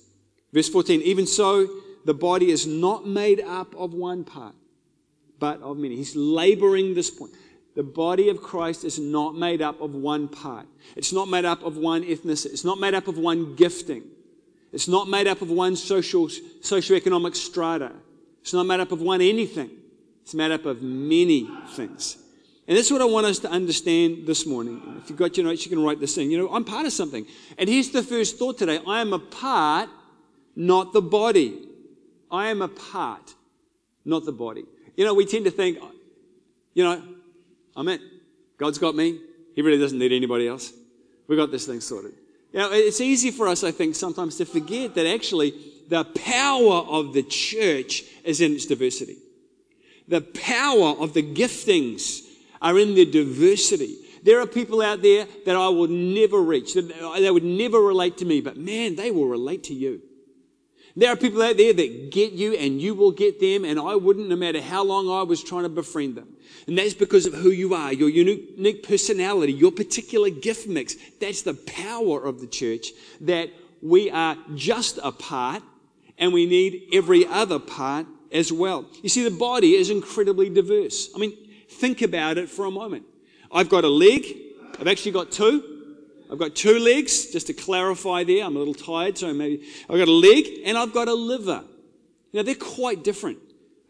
Verse 0.54 0.69
14, 0.69 1.02
even 1.02 1.28
so, 1.28 1.67
the 2.06 2.13
body 2.13 2.52
is 2.52 2.67
not 2.67 3.08
made 3.08 3.41
up 3.41 3.76
of 3.76 3.93
one 3.93 4.24
part, 4.24 4.56
but 5.39 5.62
of 5.62 5.78
many. 5.78 5.95
He's 5.95 6.15
laboring 6.15 6.93
this 6.93 7.10
point. 7.10 7.32
The 7.76 7.84
body 7.84 8.30
of 8.30 8.41
Christ 8.41 8.86
is 8.86 9.00
not 9.00 9.36
made 9.36 9.62
up 9.62 9.82
of 9.82 9.93
one 9.93 10.30
part. 10.30 10.65
It's 10.95 11.12
not 11.12 11.28
made 11.28 11.43
up 11.43 11.62
of 11.63 11.76
one 11.76 12.04
ethnicity. 12.04 12.48
It's 12.48 12.63
not 12.63 12.80
made 12.80 12.93
up 12.93 13.08
of 13.08 13.17
one 13.17 13.56
gifting. 13.56 14.04
It's 14.71 14.88
not 14.88 15.10
made 15.10 15.28
up 15.28 15.41
of 15.41 15.50
one 15.50 15.76
social, 15.76 16.28
socioeconomic 16.28 17.36
strata. 17.36 17.91
It's 18.41 18.54
not 18.54 18.65
made 18.65 18.80
up 18.80 18.91
of 18.91 19.02
one 19.02 19.21
anything. 19.21 19.71
It's 20.25 20.33
made 20.33 20.51
up 20.51 20.65
of 20.65 20.81
many 20.81 21.47
things. 21.73 22.17
And 22.67 22.75
that's 22.75 22.89
what 22.89 22.99
I 22.99 23.05
want 23.05 23.27
us 23.27 23.38
to 23.39 23.47
understand 23.51 24.25
this 24.25 24.47
morning. 24.47 24.99
If 25.03 25.07
you've 25.07 25.19
got 25.19 25.38
your 25.38 25.45
notes, 25.45 25.63
you 25.63 25.69
can 25.69 25.83
write 25.83 25.99
this 25.99 26.17
in. 26.17 26.31
You 26.31 26.39
know, 26.39 26.51
I'm 26.51 26.63
part 26.63 26.88
of 26.88 26.93
something. 26.93 27.27
And 27.59 27.69
here's 27.69 27.91
the 27.91 28.01
first 28.01 28.39
thought 28.39 28.57
today 28.57 28.79
I 28.88 29.01
am 29.01 29.13
a 29.13 29.19
part, 29.19 29.88
not 30.55 30.93
the 30.93 31.01
body. 31.03 31.67
I 32.31 32.47
am 32.47 32.63
a 32.63 32.67
part, 32.67 33.35
not 34.03 34.25
the 34.25 34.31
body. 34.31 34.63
You 34.97 35.05
know, 35.05 35.13
we 35.13 35.27
tend 35.27 35.45
to 35.45 35.51
think, 35.51 35.77
you 36.73 36.83
know, 36.83 37.03
I'm 37.75 37.88
it. 37.88 38.01
God's 38.57 38.79
got 38.79 38.95
me. 38.95 39.19
He 39.53 39.61
really 39.61 39.77
doesn't 39.77 39.99
need 39.99 40.11
anybody 40.11 40.47
else. 40.47 40.73
We've 41.27 41.38
got 41.38 41.51
this 41.51 41.67
thing 41.67 41.81
sorted. 41.81 42.13
You 42.51 42.61
know, 42.61 42.71
it's 42.71 42.99
easy 42.99 43.29
for 43.29 43.47
us, 43.47 43.63
I 43.63 43.69
think, 43.69 43.93
sometimes 43.93 44.38
to 44.38 44.45
forget 44.45 44.95
that 44.95 45.05
actually 45.05 45.53
the 45.88 46.03
power 46.03 46.77
of 46.77 47.13
the 47.13 47.21
church 47.21 48.05
is 48.23 48.41
in 48.41 48.53
its 48.53 48.65
diversity. 48.65 49.17
The 50.07 50.21
power 50.21 50.95
of 50.99 51.13
the 51.13 51.23
giftings 51.23 52.21
are 52.61 52.77
in 52.77 52.95
their 52.95 53.05
diversity. 53.05 53.97
There 54.23 54.39
are 54.39 54.47
people 54.47 54.81
out 54.81 55.01
there 55.01 55.27
that 55.45 55.55
I 55.55 55.69
will 55.69 55.87
never 55.87 56.41
reach, 56.41 56.73
that 56.73 56.91
uh, 56.91 57.19
they 57.19 57.29
would 57.29 57.43
never 57.43 57.79
relate 57.79 58.17
to 58.17 58.25
me, 58.25 58.41
but 58.41 58.57
man, 58.57 58.95
they 58.95 59.11
will 59.11 59.27
relate 59.27 59.63
to 59.65 59.73
you. 59.73 60.01
There 60.95 61.11
are 61.11 61.17
people 61.17 61.41
out 61.41 61.57
there 61.57 61.73
that 61.73 62.11
get 62.11 62.31
you 62.31 62.53
and 62.53 62.81
you 62.81 62.95
will 62.95 63.11
get 63.11 63.39
them, 63.39 63.65
and 63.65 63.79
I 63.79 63.95
wouldn't 63.95 64.29
no 64.29 64.35
matter 64.35 64.61
how 64.61 64.83
long 64.83 65.09
I 65.09 65.23
was 65.23 65.43
trying 65.43 65.63
to 65.63 65.69
befriend 65.69 66.15
them. 66.15 66.29
And 66.67 66.77
that's 66.77 66.93
because 66.93 67.25
of 67.25 67.33
who 67.33 67.49
you 67.49 67.73
are, 67.73 67.91
your 67.91 68.09
unique 68.09 68.87
personality, 68.87 69.53
your 69.53 69.71
particular 69.71 70.29
gift 70.29 70.67
mix. 70.67 70.95
That's 71.19 71.41
the 71.41 71.53
power 71.53 72.23
of 72.23 72.39
the 72.39 72.47
church 72.47 72.91
that 73.21 73.49
we 73.81 74.09
are 74.09 74.37
just 74.55 74.97
a 75.03 75.11
part 75.11 75.61
and 76.17 76.33
we 76.33 76.45
need 76.45 76.89
every 76.93 77.27
other 77.27 77.59
part 77.59 78.07
as 78.36 78.52
well. 78.52 78.86
You 79.02 79.10
see, 79.10 79.24
the 79.24 79.36
body 79.36 79.76
is 79.76 79.89
incredibly 79.89 80.50
diverse. 80.50 81.10
I 81.15 81.19
mean, 81.19 81.34
think 81.69 82.02
about 82.02 82.38
it 82.38 82.50
for 82.50 82.65
a 82.65 82.71
moment. 82.71 83.06
I've 83.52 83.69
got 83.69 83.84
a 83.84 83.89
leg. 83.89 84.26
I've 84.80 84.88
actually 84.88 85.13
got 85.13 85.32
two. 85.32 85.63
I've 86.30 86.39
got 86.39 86.56
two 86.56 86.80
legs, 86.80 87.28
just 87.28 87.48
to 87.48 87.54
clarify 87.54 88.24
there. 88.24 88.43
I'm 88.43 88.56
a 88.56 88.60
little 88.60 88.74
tired, 88.74 89.17
so 89.17 89.34
maybe 89.34 89.65
I've 89.89 89.98
got 89.98 90.08
a 90.08 90.12
leg 90.12 90.48
and 90.65 90.78
I've 90.78 90.91
got 90.91 91.08
a 91.08 91.13
liver. 91.13 91.63
Now, 92.34 92.43
they're 92.43 92.56
quite 92.56 93.04
different. 93.04 93.38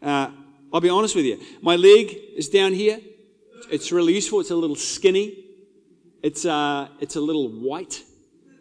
Uh, 0.00 0.30
I'll 0.72 0.80
be 0.80 0.90
honest 0.90 1.16
with 1.16 1.24
you. 1.24 1.40
My 1.62 1.74
leg 1.76 2.16
is 2.36 2.48
down 2.48 2.72
here. 2.72 3.00
It's 3.70 3.90
really 3.90 4.14
useful. 4.14 4.40
It's 4.40 4.50
a 4.50 4.56
little 4.56 4.76
skinny. 4.76 5.44
It's, 6.22 6.44
uh, 6.44 6.88
it's 7.00 7.16
a 7.16 7.20
little 7.20 7.48
white, 7.48 8.02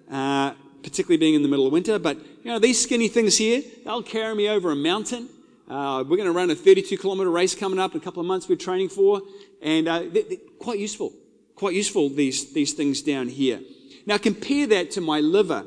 uh, 0.10 0.54
particularly 0.82 1.18
being 1.18 1.36
in 1.36 1.44
the 1.44 1.48
middle 1.48 1.68
of 1.68 1.74
winter. 1.74 2.00
But, 2.00 2.18
you 2.18 2.52
know, 2.52 2.60
these 2.60 2.82
skinny 2.82 3.08
things 3.08 3.38
here, 3.38 3.62
they'll 3.84 4.02
carry 4.02 4.34
me 4.34 4.50
over 4.50 4.72
a 4.72 4.76
mountain. 4.76 5.30
Uh, 5.68 6.04
we're 6.08 6.18
going 6.18 6.28
to 6.28 6.32
run 6.32 6.50
a 6.52 6.56
32 6.56 6.98
kilometer 6.98 7.30
race 7.30 7.56
coming 7.56 7.80
up 7.80 7.96
in 7.96 8.02
a 8.02 8.04
couple 8.04 8.22
of 8.22 8.28
months 8.28 8.48
we're 8.48 8.56
training 8.56 8.90
for, 8.90 9.22
and 9.62 9.88
uh, 9.88 10.00
they're, 10.00 10.24
they're 10.24 10.38
quite 10.60 10.78
useful. 10.78 11.12
Quite 11.56 11.74
useful, 11.74 12.10
these, 12.10 12.54
these 12.54 12.74
things 12.74 13.02
down 13.02 13.28
here. 13.28 13.62
Now, 14.06 14.18
compare 14.18 14.68
that 14.68 14.92
to 14.92 15.02
my 15.02 15.22
liver. 15.22 15.66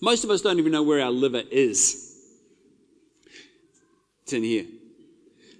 Most 0.00 0.22
of 0.22 0.30
us 0.30 0.42
don't 0.42 0.58
even 0.58 0.70
know 0.70 0.84
where 0.84 1.00
our 1.00 1.10
liver 1.10 1.42
is. 1.50 2.16
It's 4.22 4.32
in 4.32 4.44
here. 4.44 4.66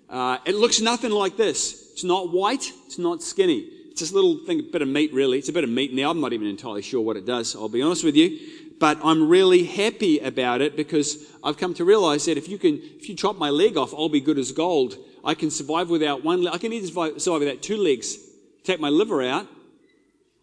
Uh, 0.09 0.39
it 0.45 0.55
looks 0.55 0.81
nothing 0.81 1.11
like 1.11 1.37
this. 1.37 1.91
It's 1.93 2.05
not 2.05 2.33
white, 2.33 2.71
it's 2.87 2.99
not 2.99 3.23
skinny. 3.23 3.69
It's 3.91 4.01
this 4.01 4.13
little 4.13 4.39
thing, 4.47 4.61
a 4.61 4.63
bit 4.63 4.83
of 4.83 4.89
meat, 4.89 5.13
really. 5.13 5.39
It's 5.39 5.49
a 5.49 5.53
bit 5.53 5.65
of 5.65 5.71
meat 5.71 5.93
now. 5.93 6.11
I'm 6.11 6.21
not 6.21 6.33
even 6.33 6.47
entirely 6.47 6.83
sure 6.83 7.01
what 7.01 7.17
it 7.17 7.27
does, 7.27 7.57
I'll 7.57 7.69
be 7.69 7.83
honest 7.83 8.05
with 8.05 8.15
you 8.15 8.62
but 8.83 8.99
I'm 9.05 9.29
really 9.29 9.63
happy 9.63 10.19
about 10.19 10.61
it 10.61 10.75
because 10.75 11.25
I've 11.45 11.57
come 11.57 11.73
to 11.75 11.85
realize 11.85 12.25
that 12.25 12.37
if 12.37 12.49
you 12.49 12.59
can, 12.59 12.81
if 12.83 13.09
you 13.09 13.15
chop 13.15 13.39
my 13.39 13.49
leg 13.49 13.77
off, 13.77 13.95
I'll 13.95 14.09
be 14.09 14.21
good 14.21 14.41
as 14.41 14.51
gold. 14.51 14.97
I 15.25 15.35
can 15.35 15.53
survive 15.53 15.89
without 15.89 16.25
one 16.25 16.43
leg. 16.43 16.53
I 16.53 16.59
can 16.59 16.73
even 16.73 16.89
survive 16.89 17.39
without 17.39 17.63
two 17.63 17.77
legs. 17.77 18.17
Take 18.65 18.81
my 18.81 18.89
liver 18.89 19.23
out, 19.23 19.47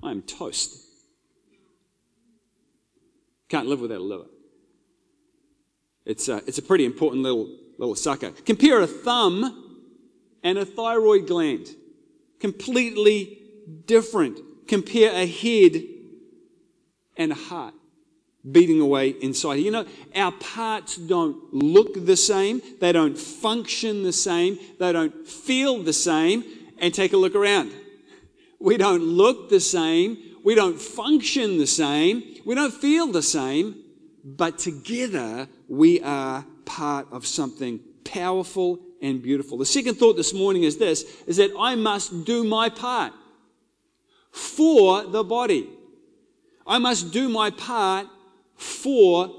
I'm 0.01 0.21
toast. 0.21 0.73
Can't 3.49 3.67
live 3.67 3.81
without 3.81 3.99
a 3.99 4.03
liver. 4.03 4.27
It's 6.05 6.29
a, 6.29 6.37
it's 6.47 6.59
a 6.59 6.63
pretty 6.63 6.85
important 6.85 7.23
little, 7.23 7.53
little 7.77 7.93
sucker. 7.93 8.31
Compare 8.31 8.79
a 8.79 8.87
thumb 8.87 9.81
and 10.43 10.57
a 10.57 10.63
thyroid 10.63 11.27
gland. 11.27 11.67
Completely 12.39 13.37
different. 13.85 14.39
Compare 14.65 15.11
a 15.11 15.25
head 15.25 15.83
and 17.17 17.33
a 17.33 17.35
heart 17.35 17.73
beating 18.49 18.79
away 18.79 19.09
inside. 19.09 19.55
You 19.55 19.71
know, 19.71 19.85
our 20.15 20.31
parts 20.31 20.95
don't 20.95 21.53
look 21.53 22.05
the 22.05 22.15
same, 22.15 22.61
they 22.79 22.91
don't 22.91 23.17
function 23.17 24.03
the 24.03 24.13
same, 24.13 24.57
they 24.79 24.91
don't 24.91 25.27
feel 25.27 25.83
the 25.83 25.93
same. 25.93 26.43
And 26.81 26.93
take 26.93 27.11
a 27.11 27.17
look 27.17 27.35
around. 27.35 27.73
We 28.57 28.77
don't 28.77 29.03
look 29.03 29.49
the 29.49 29.59
same, 29.59 30.17
we 30.45 30.55
don't 30.55 30.79
function 30.79 31.57
the 31.57 31.67
same, 31.67 32.23
we 32.45 32.55
don't 32.55 32.73
feel 32.73 33.07
the 33.07 33.21
same, 33.21 33.75
but 34.23 34.57
together 34.57 35.49
we 35.67 36.01
are 36.01 36.45
part 36.63 37.07
of 37.11 37.27
something 37.27 37.81
powerful 38.05 38.79
and 39.01 39.21
beautiful. 39.21 39.57
The 39.57 39.65
second 39.65 39.95
thought 39.95 40.15
this 40.15 40.33
morning 40.33 40.63
is 40.63 40.77
this 40.77 41.03
is 41.27 41.37
that 41.37 41.51
I 41.57 41.75
must 41.75 42.25
do 42.25 42.43
my 42.43 42.69
part 42.69 43.13
for 44.31 45.03
the 45.03 45.23
body. 45.23 45.69
I 46.65 46.77
must 46.77 47.11
do 47.11 47.29
my 47.29 47.49
part 47.49 48.07
for 48.59 49.33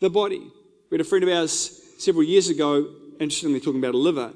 the 0.00 0.10
body. 0.10 0.50
We 0.90 0.96
had 0.96 1.00
a 1.00 1.04
friend 1.04 1.22
of 1.22 1.30
ours 1.30 1.80
several 1.98 2.24
years 2.24 2.48
ago, 2.48 2.88
interestingly 3.20 3.60
talking 3.60 3.78
about 3.78 3.94
a 3.94 3.98
liver, 3.98 4.32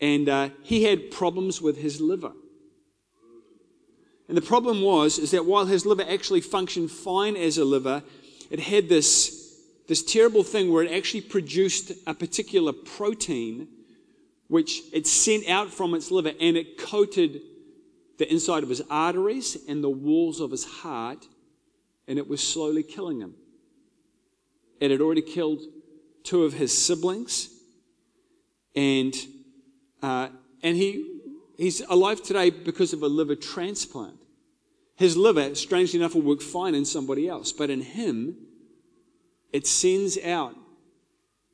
and 0.00 0.28
uh, 0.28 0.48
he 0.62 0.84
had 0.84 1.10
problems 1.10 1.60
with 1.60 1.76
his 1.76 2.00
liver. 2.00 2.32
And 4.28 4.36
the 4.36 4.42
problem 4.42 4.80
was 4.80 5.18
is 5.18 5.32
that 5.32 5.44
while 5.44 5.66
his 5.66 5.84
liver 5.84 6.04
actually 6.08 6.40
functioned 6.40 6.90
fine 6.90 7.36
as 7.36 7.58
a 7.58 7.64
liver, 7.64 8.02
it 8.50 8.60
had 8.60 8.88
this, 8.88 9.60
this 9.88 10.02
terrible 10.02 10.42
thing 10.42 10.72
where 10.72 10.84
it 10.84 10.92
actually 10.92 11.20
produced 11.20 11.92
a 12.06 12.14
particular 12.14 12.72
protein 12.72 13.68
which 14.48 14.82
it 14.92 15.06
sent 15.06 15.48
out 15.48 15.70
from 15.70 15.94
its 15.94 16.10
liver 16.10 16.32
and 16.40 16.56
it 16.56 16.78
coated 16.78 17.40
the 18.18 18.30
inside 18.30 18.62
of 18.62 18.68
his 18.68 18.82
arteries 18.90 19.56
and 19.68 19.82
the 19.82 19.90
walls 19.90 20.40
of 20.40 20.50
his 20.50 20.64
heart 20.64 21.26
and 22.12 22.18
it 22.18 22.28
was 22.28 22.46
slowly 22.46 22.82
killing 22.82 23.20
him. 23.20 23.32
It 24.80 24.90
had 24.90 25.00
already 25.00 25.22
killed 25.22 25.62
two 26.24 26.44
of 26.44 26.52
his 26.52 26.76
siblings, 26.76 27.48
and 28.76 29.14
uh, 30.02 30.28
and 30.62 30.76
he 30.76 31.20
he's 31.56 31.80
alive 31.88 32.22
today 32.22 32.50
because 32.50 32.92
of 32.92 33.02
a 33.02 33.06
liver 33.06 33.34
transplant. 33.34 34.18
His 34.94 35.16
liver, 35.16 35.54
strangely 35.54 36.00
enough, 36.00 36.14
will 36.14 36.20
work 36.20 36.42
fine 36.42 36.74
in 36.74 36.84
somebody 36.84 37.26
else, 37.30 37.50
but 37.50 37.70
in 37.70 37.80
him, 37.80 38.36
it 39.50 39.66
sends 39.66 40.18
out 40.18 40.54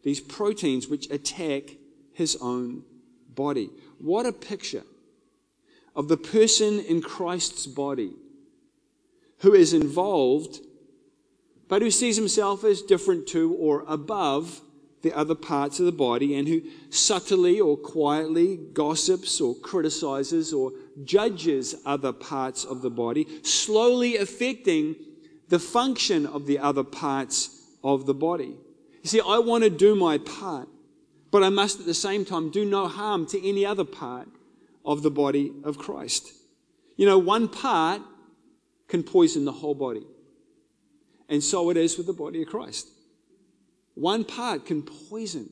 these 0.03 0.19
proteins 0.19 0.89
which 0.89 1.09
attack 1.09 1.77
his 2.15 2.37
own 2.41 2.83
body. 3.33 3.71
What 3.99 4.27
a 4.27 4.33
picture 4.33 4.83
of 5.95 6.09
the 6.09 6.17
person 6.17 6.81
in 6.81 7.01
Christ's 7.01 7.69
body 7.69 8.15
who 9.41 9.55
is 9.55 9.73
involved, 9.73 10.61
but 11.69 11.83
who 11.83 11.91
sees 11.91 12.17
himself 12.17 12.65
as 12.65 12.83
different 12.83 13.27
to 13.29 13.55
or 13.55 13.85
above 13.87 14.61
the 15.03 15.13
other 15.13 15.35
parts 15.35 15.79
of 15.79 15.87
the 15.87 15.93
body 15.93 16.37
and 16.37 16.49
who 16.49 16.63
subtly 16.91 17.61
or 17.61 17.77
quietly 17.77 18.59
gossips 18.73 19.41
or 19.41 19.55
criticizes 19.55 20.53
or 20.53 20.73
judges 21.05 21.77
other 21.87 22.13
parts 22.13 22.65
of 22.65 22.83
the 22.83 22.91
body, 22.91 23.27
slowly 23.43 24.17
affecting 24.17 24.97
the 25.49 25.59
function 25.59 26.27
of 26.27 26.47
the 26.47 26.59
other 26.59 26.83
parts 26.83 27.67
of 27.85 28.07
the 28.07 28.15
body. 28.15 28.57
You 29.03 29.09
see, 29.09 29.21
I 29.21 29.39
want 29.39 29.65
to 29.65 29.71
do 29.71 29.95
my 29.95 30.19
part, 30.19 30.69
but 31.31 31.43
I 31.43 31.49
must 31.49 31.81
at 31.81 31.87
the 31.87 31.95
same 31.95 32.25
time 32.25 32.51
do 32.51 32.65
no 32.65 32.89
harm 32.89 33.27
to 33.27 33.49
any 33.49 33.65
other 33.65 33.85
part 33.85 34.29
of 34.85 35.03
the 35.03 35.11
body 35.11 35.53
of 35.65 35.79
Christ. 35.79 36.33
You 36.97 37.07
know, 37.07 37.19
one 37.19 37.49
part 37.49 38.03
can 38.89 39.03
poison 39.03 39.45
the 39.45 39.53
whole 39.53 39.75
body. 39.75 40.07
And 41.29 41.45
so 41.45 41.71
it 41.71 41.77
is 41.77 41.97
with 41.97 42.07
the 42.07 42.13
body 42.13 42.43
of 42.43 42.49
Christ. 42.49 42.89
One 43.95 44.25
part 44.25 44.65
can 44.65 44.83
poison 44.83 45.51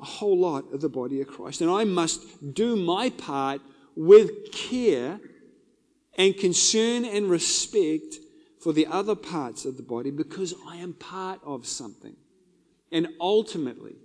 a 0.00 0.04
whole 0.04 0.38
lot 0.38 0.72
of 0.72 0.80
the 0.80 0.88
body 0.88 1.20
of 1.20 1.28
Christ. 1.28 1.60
And 1.60 1.70
I 1.70 1.84
must 1.84 2.54
do 2.54 2.76
my 2.76 3.10
part 3.10 3.60
with 3.96 4.52
care 4.52 5.20
and 6.16 6.36
concern 6.36 7.04
and 7.04 7.28
respect 7.28 8.16
for 8.60 8.72
the 8.72 8.86
other 8.86 9.14
parts 9.14 9.64
of 9.64 9.76
the 9.76 9.82
body 9.82 10.10
because 10.10 10.54
I 10.66 10.76
am 10.76 10.92
part 10.92 11.40
of 11.44 11.66
something. 11.66 12.14
And 12.92 13.08
ultimately, 13.20 13.96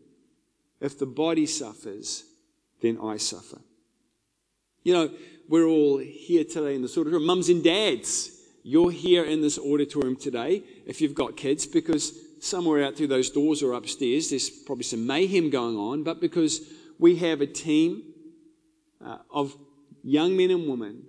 if 0.79 0.97
the 0.97 1.05
body 1.05 1.45
suffers, 1.45 2.23
then 2.81 2.97
I 3.03 3.17
suffer. 3.17 3.61
You 4.83 4.93
know, 4.93 5.11
we're 5.49 5.67
all 5.67 5.97
here 5.97 6.43
today 6.43 6.75
in 6.75 6.81
the 6.81 6.87
sort 6.87 7.07
of 7.07 7.13
room, 7.13 7.25
mums 7.25 7.49
and 7.49 7.63
dads 7.63 8.36
you're 8.67 8.91
here 8.91 9.23
in 9.23 9.39
this 9.41 9.57
auditorium 9.57 10.17
today, 10.17 10.61
if 10.85 10.99
you've 10.99 11.15
got 11.15 11.37
kids, 11.37 11.65
because 11.65 12.11
somewhere 12.41 12.83
out 12.83 12.97
through 12.97 13.07
those 13.07 13.29
doors 13.29 13.63
or 13.63 13.71
upstairs, 13.71 14.29
there's 14.29 14.49
probably 14.49 14.83
some 14.83 15.07
mayhem 15.07 15.49
going 15.49 15.77
on, 15.77 16.03
but 16.03 16.19
because 16.19 16.59
we 16.99 17.15
have 17.15 17.39
a 17.39 17.47
team 17.47 18.03
uh, 19.01 19.19
of 19.31 19.55
young 20.03 20.35
men 20.35 20.51
and 20.51 20.67
women 20.67 21.03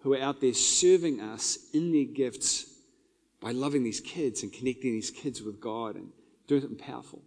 who 0.00 0.12
are 0.14 0.20
out 0.20 0.40
there 0.40 0.52
serving 0.52 1.20
us 1.20 1.70
in 1.72 1.92
their 1.92 2.04
gifts 2.04 2.66
by 3.40 3.52
loving 3.52 3.84
these 3.84 4.00
kids 4.00 4.42
and 4.42 4.52
connecting 4.52 4.90
these 4.90 5.12
kids 5.12 5.40
with 5.40 5.60
God 5.60 5.94
and 5.94 6.08
doing 6.48 6.62
something 6.62 6.78
powerful. 6.78 7.22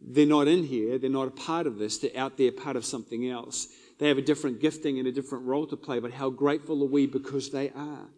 They're 0.00 0.26
not 0.26 0.48
in 0.48 0.64
here, 0.64 0.98
they're 0.98 1.10
not 1.10 1.28
a 1.28 1.30
part 1.30 1.68
of 1.68 1.78
this, 1.78 1.98
they're 1.98 2.16
out 2.16 2.36
there 2.36 2.50
part 2.50 2.74
of 2.74 2.84
something 2.84 3.30
else. 3.30 3.68
They 4.00 4.08
have 4.08 4.18
a 4.18 4.22
different 4.22 4.60
gifting 4.60 4.98
and 4.98 5.06
a 5.06 5.12
different 5.12 5.44
role 5.44 5.68
to 5.68 5.76
play, 5.76 6.00
but 6.00 6.10
how 6.10 6.30
grateful 6.30 6.82
are 6.82 6.88
we 6.88 7.06
because 7.06 7.50
they 7.50 7.70
are 7.70 8.08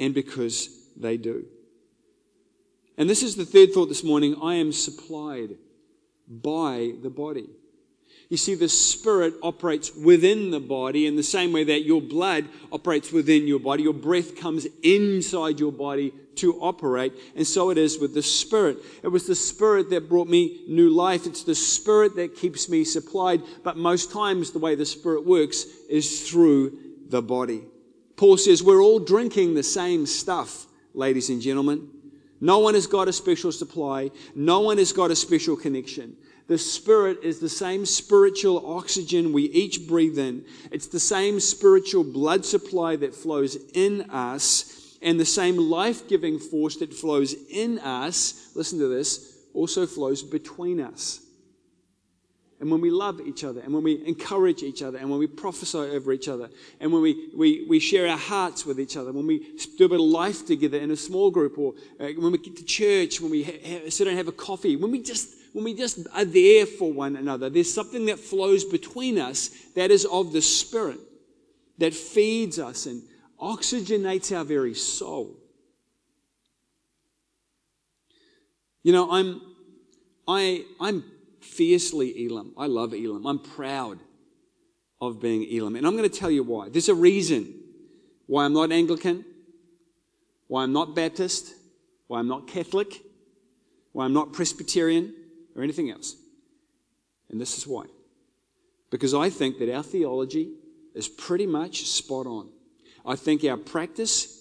and 0.00 0.14
because 0.14 0.68
they 0.96 1.16
do. 1.16 1.44
And 2.98 3.08
this 3.08 3.22
is 3.22 3.36
the 3.36 3.44
third 3.44 3.72
thought 3.72 3.88
this 3.88 4.02
morning 4.02 4.36
I 4.42 4.56
am 4.56 4.72
supplied 4.72 5.56
by 6.28 6.94
the 7.02 7.10
body. 7.10 7.48
You 8.28 8.36
see, 8.36 8.54
the 8.54 8.68
Spirit 8.68 9.34
operates 9.42 9.92
within 9.94 10.52
the 10.52 10.60
body 10.60 11.06
in 11.06 11.16
the 11.16 11.22
same 11.22 11.52
way 11.52 11.64
that 11.64 11.84
your 11.84 12.00
blood 12.00 12.46
operates 12.70 13.10
within 13.10 13.48
your 13.48 13.58
body. 13.58 13.82
Your 13.82 13.92
breath 13.92 14.36
comes 14.36 14.68
inside 14.84 15.58
your 15.58 15.72
body 15.72 16.12
to 16.36 16.54
operate. 16.60 17.12
And 17.34 17.44
so 17.44 17.70
it 17.70 17.78
is 17.78 17.98
with 17.98 18.14
the 18.14 18.22
Spirit. 18.22 18.78
It 19.02 19.08
was 19.08 19.26
the 19.26 19.34
Spirit 19.34 19.90
that 19.90 20.08
brought 20.08 20.28
me 20.28 20.60
new 20.68 20.90
life. 20.90 21.26
It's 21.26 21.42
the 21.42 21.56
Spirit 21.56 22.14
that 22.16 22.36
keeps 22.36 22.68
me 22.68 22.84
supplied. 22.84 23.42
But 23.64 23.76
most 23.76 24.12
times, 24.12 24.52
the 24.52 24.60
way 24.60 24.76
the 24.76 24.86
Spirit 24.86 25.26
works 25.26 25.64
is 25.88 26.30
through 26.30 26.78
the 27.08 27.22
body. 27.22 27.64
Paul 28.20 28.36
says 28.36 28.62
we're 28.62 28.82
all 28.82 28.98
drinking 28.98 29.54
the 29.54 29.62
same 29.62 30.04
stuff, 30.04 30.66
ladies 30.92 31.30
and 31.30 31.40
gentlemen. 31.40 31.88
No 32.38 32.58
one 32.58 32.74
has 32.74 32.86
got 32.86 33.08
a 33.08 33.14
special 33.14 33.50
supply. 33.50 34.10
No 34.34 34.60
one 34.60 34.76
has 34.76 34.92
got 34.92 35.10
a 35.10 35.16
special 35.16 35.56
connection. 35.56 36.18
The 36.46 36.58
Spirit 36.58 37.20
is 37.22 37.40
the 37.40 37.48
same 37.48 37.86
spiritual 37.86 38.76
oxygen 38.76 39.32
we 39.32 39.44
each 39.44 39.88
breathe 39.88 40.18
in. 40.18 40.44
It's 40.70 40.86
the 40.86 41.00
same 41.00 41.40
spiritual 41.40 42.04
blood 42.04 42.44
supply 42.44 42.94
that 42.96 43.14
flows 43.14 43.56
in 43.72 44.02
us, 44.10 44.98
and 45.00 45.18
the 45.18 45.24
same 45.24 45.56
life 45.56 46.06
giving 46.06 46.38
force 46.38 46.76
that 46.76 46.92
flows 46.92 47.34
in 47.48 47.78
us, 47.78 48.50
listen 48.54 48.78
to 48.80 48.88
this, 48.88 49.38
also 49.54 49.86
flows 49.86 50.22
between 50.22 50.78
us 50.78 51.20
and 52.60 52.70
when 52.70 52.82
we 52.82 52.90
love 52.90 53.22
each 53.22 53.42
other, 53.42 53.60
and 53.62 53.72
when 53.72 53.82
we 53.82 54.06
encourage 54.06 54.62
each 54.62 54.82
other, 54.82 54.98
and 54.98 55.08
when 55.08 55.18
we 55.18 55.26
prophesy 55.26 55.78
over 55.78 56.12
each 56.12 56.28
other, 56.28 56.50
and 56.78 56.92
when 56.92 57.00
we, 57.00 57.30
we, 57.34 57.64
we 57.66 57.80
share 57.80 58.06
our 58.06 58.18
hearts 58.18 58.66
with 58.66 58.78
each 58.78 58.98
other, 58.98 59.12
when 59.12 59.26
we 59.26 59.56
do 59.78 59.86
a 59.86 59.88
bit 59.88 59.98
of 59.98 60.06
life 60.06 60.44
together 60.44 60.76
in 60.76 60.90
a 60.90 60.96
small 60.96 61.30
group, 61.30 61.56
or 61.58 61.72
uh, 61.98 62.08
when 62.18 62.32
we 62.32 62.38
get 62.38 62.56
to 62.58 62.64
church, 62.64 63.18
when 63.18 63.30
we 63.30 63.44
ha- 63.44 63.52
ha- 63.64 63.88
sit 63.88 64.06
and 64.06 64.16
have 64.18 64.28
a 64.28 64.32
coffee, 64.32 64.76
when 64.76 64.90
we 64.90 65.02
just 65.02 65.36
when 65.52 65.64
we 65.64 65.74
just 65.74 66.06
are 66.14 66.24
there 66.24 66.64
for 66.64 66.92
one 66.92 67.16
another, 67.16 67.50
there's 67.50 67.72
something 67.72 68.06
that 68.06 68.20
flows 68.20 68.64
between 68.64 69.18
us 69.18 69.48
that 69.74 69.90
is 69.90 70.04
of 70.04 70.32
the 70.32 70.42
Spirit, 70.42 71.00
that 71.78 71.94
feeds 71.94 72.58
us 72.58 72.86
and 72.86 73.02
oxygenates 73.40 74.36
our 74.36 74.44
very 74.44 74.74
soul. 74.74 75.36
You 78.82 78.92
know, 78.92 79.10
I'm 79.10 79.40
I 80.28 80.64
I'm 80.78 81.04
fiercely 81.40 82.26
Elim. 82.26 82.52
I 82.56 82.66
love 82.66 82.92
Elim. 82.92 83.26
I'm 83.26 83.38
proud 83.38 83.98
of 85.00 85.20
being 85.20 85.42
Elim. 85.50 85.76
And 85.76 85.86
I'm 85.86 85.96
going 85.96 86.08
to 86.08 86.18
tell 86.18 86.30
you 86.30 86.42
why. 86.42 86.68
There's 86.68 86.88
a 86.88 86.94
reason 86.94 87.54
why 88.26 88.44
I'm 88.44 88.52
not 88.52 88.70
Anglican, 88.70 89.24
why 90.46 90.62
I'm 90.62 90.72
not 90.72 90.94
Baptist, 90.94 91.54
why 92.06 92.18
I'm 92.18 92.28
not 92.28 92.46
Catholic, 92.46 93.02
why 93.92 94.04
I'm 94.04 94.12
not 94.12 94.32
Presbyterian, 94.32 95.14
or 95.56 95.62
anything 95.62 95.90
else. 95.90 96.16
And 97.30 97.40
this 97.40 97.56
is 97.56 97.66
why. 97.66 97.86
Because 98.90 99.14
I 99.14 99.30
think 99.30 99.58
that 99.58 99.74
our 99.74 99.82
theology 99.82 100.54
is 100.94 101.08
pretty 101.08 101.46
much 101.46 101.86
spot 101.86 102.26
on. 102.26 102.48
I 103.06 103.16
think 103.16 103.44
our 103.44 103.56
practice 103.56 104.36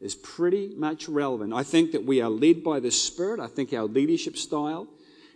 is 0.00 0.14
pretty 0.14 0.74
much 0.76 1.08
relevant. 1.08 1.52
I 1.52 1.62
think 1.62 1.92
that 1.92 2.04
we 2.04 2.20
are 2.20 2.30
led 2.30 2.64
by 2.64 2.80
the 2.80 2.90
Spirit. 2.90 3.40
I 3.40 3.46
think 3.46 3.72
our 3.72 3.84
leadership 3.84 4.36
style 4.36 4.88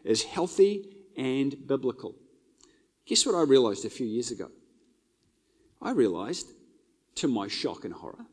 is 0.09 0.25
healthy 0.25 0.89
and 1.17 1.55
biblical. 1.67 2.15
Guess 3.07 3.27
what 3.27 3.35
I 3.35 3.43
realized 3.43 3.85
a 3.85 3.91
few 3.91 4.07
years 4.07 4.31
ago? 4.31 4.51
I 5.81 5.93
realized, 5.93 6.49
to 7.17 7.29
my 7.29 7.47
shock 7.47 7.85
and 7.85 7.93
horror, 7.93 8.27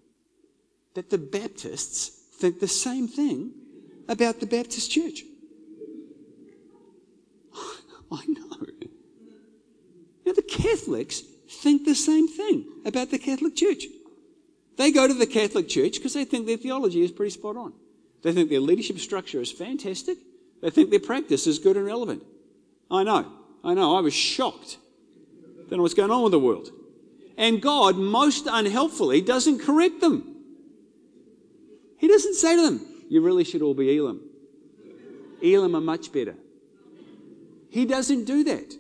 that 0.94 1.10
the 1.10 1.18
Baptists 1.18 2.10
think 2.40 2.60
the 2.60 2.68
same 2.68 3.08
thing 3.08 3.52
about 4.08 4.40
the 4.40 4.48
Baptist 4.48 4.90
church. 4.90 5.24
I 8.12 8.24
know. 8.28 8.42
Now, 10.26 10.34
the 10.34 10.42
Catholics 10.42 11.22
think 11.48 11.86
the 11.86 11.94
same 11.94 12.28
thing 12.28 12.66
about 12.86 13.12
the 13.12 13.20
Catholic 13.20 13.56
Church. 13.56 13.86
They 14.78 14.92
go 14.92 15.08
to 15.08 15.14
the 15.14 15.28
Catholic 15.28 15.70
Church 15.70 15.98
because 15.98 16.14
they 16.14 16.26
think 16.26 16.48
their 16.48 16.58
theology 16.58 17.04
is 17.04 17.12
pretty 17.12 17.32
spot 17.32 17.58
on. 17.58 17.74
They 18.24 18.34
think 18.34 18.50
their 18.50 18.60
leadership 18.60 18.98
structure 18.98 19.40
is 19.40 19.52
fantastic. 19.52 20.18
They 20.66 20.72
think 20.72 20.90
their 20.90 21.00
practice 21.00 21.46
is 21.46 21.60
good 21.60 21.78
and 21.78 21.86
relevant. 21.86 22.24
I 22.90 23.04
know. 23.04 23.32
I 23.64 23.76
know. 23.76 23.96
I 23.96 24.02
was 24.02 24.16
shocked. 24.16 24.80
Know 25.70 25.80
what's 25.84 25.94
going 25.94 26.10
on 26.10 26.24
with 26.24 26.32
the 26.32 26.40
world. 26.40 26.72
And 27.38 27.62
God, 27.62 27.98
most 27.98 28.48
unhelpfully, 28.48 29.22
doesn't 29.22 29.60
correct 29.60 30.02
them. 30.02 30.38
He 32.00 32.08
doesn't 32.08 32.34
say 32.34 32.56
to 32.56 32.64
them, 32.64 33.04
You 33.10 33.22
really 33.22 33.44
should 33.44 33.62
all 33.62 33.76
be 33.76 33.96
Elim. 33.96 34.22
Elim 35.44 35.76
are 35.76 35.82
much 35.82 36.12
better. 36.12 36.34
He 37.70 37.86
doesn't 37.86 38.26
do 38.26 38.44
that. 38.46 38.74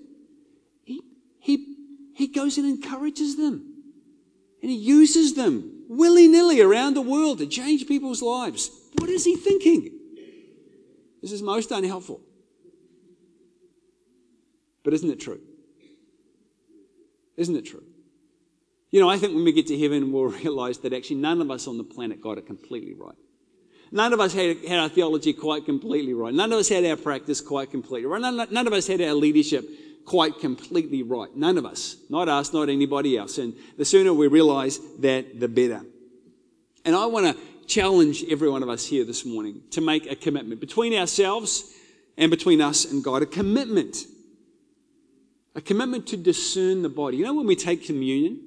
He, 0.85 1.03
he, 1.37 1.75
he 2.15 2.25
goes 2.25 2.57
and 2.57 2.65
encourages 2.65 3.37
them. 3.37 3.83
And 4.63 4.71
he 4.71 4.77
uses 4.77 5.35
them 5.35 5.83
willy 5.87 6.27
nilly 6.27 6.61
around 6.61 6.95
the 6.95 7.01
world 7.01 7.37
to 7.37 7.45
change 7.45 7.87
people's 7.87 8.23
lives. 8.23 8.71
What 8.97 9.11
is 9.11 9.23
he 9.23 9.35
thinking? 9.35 9.94
This 11.25 11.31
is 11.31 11.41
most 11.41 11.71
unhelpful. 11.71 12.21
But 14.83 14.93
isn't 14.93 15.09
it 15.09 15.19
true? 15.19 15.41
Isn't 17.35 17.55
it 17.55 17.65
true? 17.65 17.81
You 18.91 18.99
know, 18.99 19.09
I 19.09 19.17
think 19.17 19.33
when 19.33 19.43
we 19.43 19.51
get 19.51 19.65
to 19.67 19.79
heaven, 19.79 20.11
we'll 20.11 20.25
realize 20.43 20.77
that 20.81 20.93
actually 20.93 21.15
none 21.15 21.41
of 21.41 21.49
us 21.49 21.65
on 21.65 21.79
the 21.79 21.83
planet 21.83 22.21
got 22.21 22.38
it 22.38 22.45
completely 22.45 22.93
right. 22.93 23.17
None 23.91 24.13
of 24.13 24.19
us 24.19 24.35
had, 24.35 24.63
had 24.67 24.77
our 24.77 24.88
theology 24.88 25.33
quite 25.33 25.65
completely 25.65 26.13
right. 26.13 26.31
None 26.31 26.53
of 26.53 26.59
us 26.59 26.69
had 26.69 26.85
our 26.85 26.95
practice 26.95 27.41
quite 27.41 27.71
completely 27.71 28.05
right. 28.05 28.21
None, 28.21 28.47
none 28.51 28.67
of 28.67 28.73
us 28.73 28.85
had 28.85 29.01
our 29.01 29.15
leadership 29.15 29.67
quite 30.05 30.38
completely 30.39 31.01
right. 31.01 31.35
None 31.35 31.57
of 31.57 31.65
us. 31.65 31.95
Not 32.07 32.29
us, 32.29 32.53
not 32.53 32.69
anybody 32.69 33.17
else. 33.17 33.39
And 33.39 33.55
the 33.79 33.85
sooner 33.85 34.13
we 34.13 34.27
realize 34.27 34.79
that, 34.99 35.39
the 35.39 35.47
better. 35.47 35.81
And 36.85 36.95
I 36.95 37.07
want 37.07 37.35
to 37.35 37.43
challenge 37.67 38.23
every 38.30 38.49
one 38.49 38.63
of 38.63 38.69
us 38.69 38.86
here 38.86 39.04
this 39.04 39.25
morning 39.25 39.62
to 39.71 39.82
make 39.82 40.10
a 40.12 40.15
commitment 40.15 40.60
between 40.60 40.93
ourselves 40.93 41.73
and 42.17 42.32
between 42.32 42.62
us 42.62 42.86
and 42.86 43.04
God. 43.04 43.21
A 43.21 43.25
commitment. 43.25 44.06
A 45.56 45.62
commitment 45.62 46.08
to 46.08 46.17
discern 46.17 46.82
the 46.82 46.89
body. 46.89 47.17
You 47.17 47.23
know, 47.23 47.34
when 47.34 47.47
we 47.47 47.56
take 47.56 47.86
communion, 47.86 48.39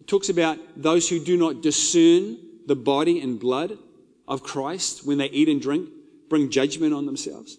it 0.00 0.06
talks 0.06 0.28
about 0.28 0.58
those 0.76 1.08
who 1.08 1.18
do 1.18 1.36
not 1.36 1.62
discern 1.62 2.38
the 2.66 2.76
body 2.76 3.20
and 3.20 3.38
blood 3.38 3.78
of 4.26 4.42
Christ 4.42 5.06
when 5.06 5.18
they 5.18 5.26
eat 5.26 5.48
and 5.48 5.60
drink 5.60 5.88
bring 6.28 6.50
judgment 6.50 6.92
on 6.92 7.06
themselves. 7.06 7.58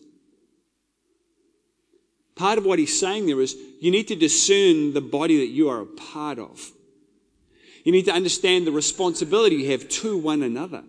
Part 2.35 2.57
of 2.57 2.65
what 2.65 2.79
he's 2.79 2.99
saying 2.99 3.27
there 3.27 3.39
is 3.39 3.55
you 3.79 3.91
need 3.91 4.07
to 4.09 4.15
discern 4.15 4.93
the 4.93 5.01
body 5.01 5.37
that 5.39 5.53
you 5.53 5.69
are 5.69 5.81
a 5.81 5.85
part 5.85 6.39
of. 6.39 6.71
You 7.85 7.91
need 7.91 8.05
to 8.05 8.11
understand 8.11 8.67
the 8.67 8.71
responsibility 8.71 9.57
you 9.57 9.71
have 9.71 9.87
to 9.87 10.17
one 10.17 10.41
another. 10.41 10.83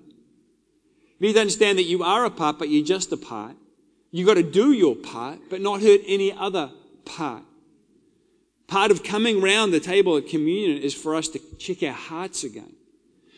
You 1.18 1.28
need 1.28 1.35
to 1.35 1.40
understand 1.40 1.78
that 1.78 1.85
you 1.85 2.02
are 2.02 2.24
a 2.24 2.30
part, 2.30 2.59
but 2.59 2.70
you're 2.70 2.85
just 2.85 3.12
a 3.12 3.16
part. 3.16 3.54
You've 4.11 4.26
got 4.26 4.35
to 4.35 4.42
do 4.42 4.72
your 4.72 4.96
part, 4.96 5.38
but 5.50 5.61
not 5.61 5.82
hurt 5.82 6.00
any 6.06 6.32
other 6.32 6.72
part. 7.04 7.42
Part 8.66 8.90
of 8.90 9.04
coming 9.04 9.42
round 9.42 9.72
the 9.72 9.80
table 9.80 10.16
at 10.16 10.26
communion 10.26 10.82
is 10.82 10.94
for 10.94 11.14
us 11.14 11.28
to 11.28 11.38
check 11.59 11.82
our 11.82 11.92
hearts 11.92 12.44
again. 12.44 12.72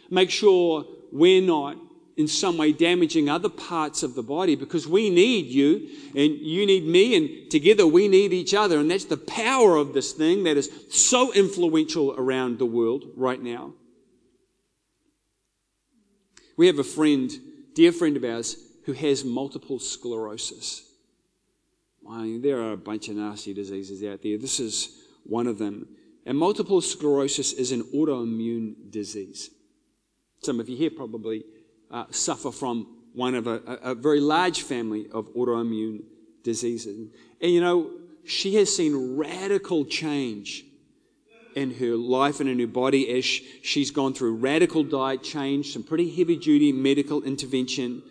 Make 0.09 0.31
sure 0.31 0.87
we're 1.12 1.42
not 1.42 1.77
in 2.19 2.27
some 2.27 2.59
way 2.59 2.73
damaging 2.73 3.29
other 3.29 3.49
parts 3.49 4.03
of 4.03 4.17
the 4.17 4.25
body 4.25 4.57
because 4.57 4.89
we 4.89 5.09
need 5.09 5.47
you 5.47 5.89
and 6.17 6.37
you 6.41 6.67
need 6.67 6.85
me 6.85 7.15
and 7.17 7.49
together 7.49 7.87
we 7.87 8.09
need 8.09 8.33
each 8.33 8.53
other. 8.53 8.81
And 8.81 8.91
that's 8.91 9.05
the 9.05 9.17
power 9.17 9.77
of 9.77 9.95
this 9.95 10.13
thing 10.13 10.43
that 10.43 10.57
is 10.57 10.69
so 10.91 11.33
influential 11.33 12.17
around 12.19 12.59
the 12.59 12.67
world 12.67 13.05
right 13.17 13.41
now. 13.41 13.73
We 16.57 16.67
have 16.67 16.81
a 16.81 16.85
friend, 16.85 17.31
dear 17.73 17.93
friend 17.93 18.17
of 18.17 18.25
ours, 18.25 18.57
who 18.85 18.95
has 18.95 19.25
multiple 19.25 19.79
sclerosis. 19.79 20.83
I 22.11 22.23
mean, 22.23 22.43
there 22.43 22.61
are 22.61 22.73
a 22.73 22.77
bunch 22.77 23.09
of 23.09 23.15
nasty 23.15 23.55
diseases 23.55 24.03
out 24.03 24.23
there. 24.23 24.39
This 24.39 24.59
is 24.59 25.05
one 25.23 25.47
of 25.47 25.59
them. 25.59 25.87
And 26.27 26.37
multiple 26.37 26.81
sclerosis 26.81 27.53
is 27.53 27.71
an 27.71 27.85
autoimmune 27.95 28.91
disease. 28.91 29.51
Some 30.41 30.59
of 30.59 30.69
you 30.69 30.77
here 30.77 30.91
probably 30.91 31.45
uh, 31.90 32.05
suffer 32.11 32.51
from 32.51 32.87
one 33.14 33.35
of 33.35 33.46
a, 33.46 33.61
a, 33.83 33.94
very 33.94 34.20
large 34.20 34.62
family 34.62 35.09
of 35.12 35.33
autoimmune 35.35 36.03
diseases. 36.42 37.11
And 37.40 37.53
you 37.53 37.61
know, 37.61 37.90
she 38.24 38.55
has 38.57 38.74
seen 38.74 39.16
radical 39.16 39.85
change 39.85 40.64
in 41.55 41.74
her 41.74 41.96
life 41.96 42.40
and 42.40 42.48
in 42.48 42.59
her 42.61 42.66
body 42.66 43.11
as 43.18 43.24
she's 43.24 43.90
gone 43.90 44.14
through 44.14 44.37
radical 44.37 44.85
diet 44.85 45.22
change, 45.22 45.72
some 45.72 45.83
pretty 45.83 46.14
heavy 46.14 46.37
duty 46.37 46.72
medical 46.72 47.22
intervention. 47.22 48.03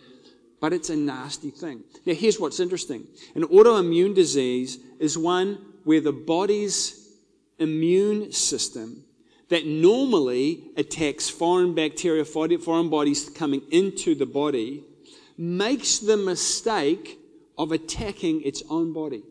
But 0.60 0.72
it's 0.72 0.90
a 0.90 0.96
nasty 0.96 1.50
thing. 1.50 1.84
Now, 2.04 2.14
here's 2.14 2.38
what's 2.38 2.60
interesting 2.60 3.06
an 3.34 3.44
autoimmune 3.44 4.14
disease 4.14 4.78
is 4.98 5.16
one 5.16 5.58
where 5.84 6.00
the 6.00 6.12
body's 6.12 7.14
immune 7.58 8.32
system 8.32 9.04
that 9.48 9.66
normally 9.66 10.64
attacks 10.76 11.28
foreign 11.28 11.74
bacteria, 11.74 12.24
foreign 12.24 12.90
bodies 12.90 13.30
coming 13.30 13.62
into 13.70 14.14
the 14.14 14.26
body, 14.26 14.84
makes 15.36 15.98
the 15.98 16.16
mistake 16.16 17.18
of 17.56 17.72
attacking 17.72 18.42
its 18.42 18.62
own 18.68 18.92
body. 18.92 19.22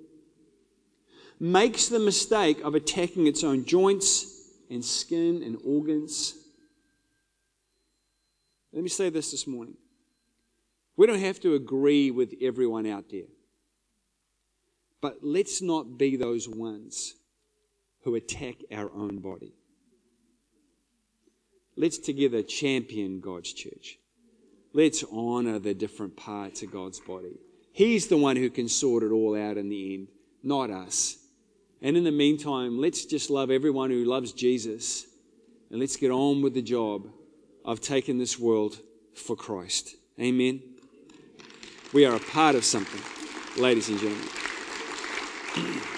Makes 1.40 1.90
the 1.90 2.00
mistake 2.00 2.62
of 2.64 2.74
attacking 2.74 3.28
its 3.28 3.44
own 3.44 3.66
joints 3.66 4.50
and 4.70 4.84
skin 4.84 5.44
and 5.44 5.58
organs. 5.64 6.34
Let 8.74 8.84
me 8.84 8.90
say 8.90 9.10
this 9.10 9.32
this 9.32 9.46
morning. 9.46 9.78
We 10.96 11.06
don't 11.06 11.20
have 11.20 11.40
to 11.42 11.54
agree 11.54 12.10
with 12.10 12.34
everyone 12.42 12.88
out 12.88 13.10
there. 13.12 13.30
But 15.00 15.20
let's 15.22 15.62
not 15.62 15.98
be 15.98 16.16
those 16.16 16.50
ones 16.50 17.14
who 18.02 18.16
attack 18.16 18.56
our 18.72 18.92
own 18.92 19.20
body. 19.20 19.54
Let's 21.78 22.00
together 22.00 22.42
champion 22.42 23.20
God's 23.20 23.54
church. 23.54 24.00
Let's 24.74 25.04
honor 25.12 25.60
the 25.60 25.76
different 25.76 26.18
parts 26.18 26.64
of 26.64 26.72
God's 26.72 27.00
body. 27.00 27.38
He's 27.72 28.08
the 28.08 28.18
one 28.18 28.36
who 28.36 28.50
can 28.50 28.68
sort 28.68 29.04
it 29.04 29.12
all 29.12 29.40
out 29.40 29.58
in 29.58 29.70
the 29.70 29.94
end, 29.94 30.08
not 30.42 30.72
us. 30.72 31.18
And 31.82 31.96
in 31.96 32.04
the 32.04 32.12
meantime, 32.12 32.80
let's 32.80 33.06
just 33.06 33.30
love 33.30 33.52
everyone 33.52 33.92
who 33.92 34.04
loves 34.04 34.32
Jesus 34.34 35.06
and 35.70 35.80
let's 35.80 35.96
get 35.96 36.10
on 36.10 36.42
with 36.42 36.56
the 36.56 36.62
job 36.64 37.08
of 37.64 37.80
taking 37.80 38.18
this 38.18 38.40
world 38.40 38.80
for 39.14 39.36
Christ. 39.36 39.96
Amen. 40.20 40.62
We 41.94 42.06
are 42.06 42.16
a 42.16 42.20
part 42.20 42.56
of 42.56 42.66
something, 42.66 43.02
ladies 43.62 43.90
and 43.90 44.00
gentlemen. 44.00 44.30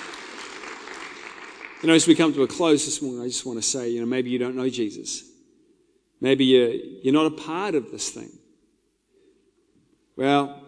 You 1.81 1.87
know, 1.87 1.93
as 1.93 2.05
we 2.07 2.13
come 2.13 2.33
to 2.33 2.43
a 2.43 2.47
close 2.47 2.83
this 2.83 3.01
morning, 3.01 3.21
I 3.21 3.27
just 3.27 3.45
want 3.45 3.57
to 3.57 3.61
say, 3.61 3.89
you 3.89 4.01
know, 4.01 4.05
maybe 4.05 4.29
you 4.29 4.37
don't 4.37 4.57
know 4.57 4.67
Jesus. 4.67 5.28
Maybe 6.21 6.45
you're, 6.45 6.71
you're 7.03 7.13
not 7.13 7.27
a 7.27 7.31
part 7.31 7.75
of 7.75 7.91
this 7.91 8.09
thing. 8.09 8.29
Well, 10.15 10.61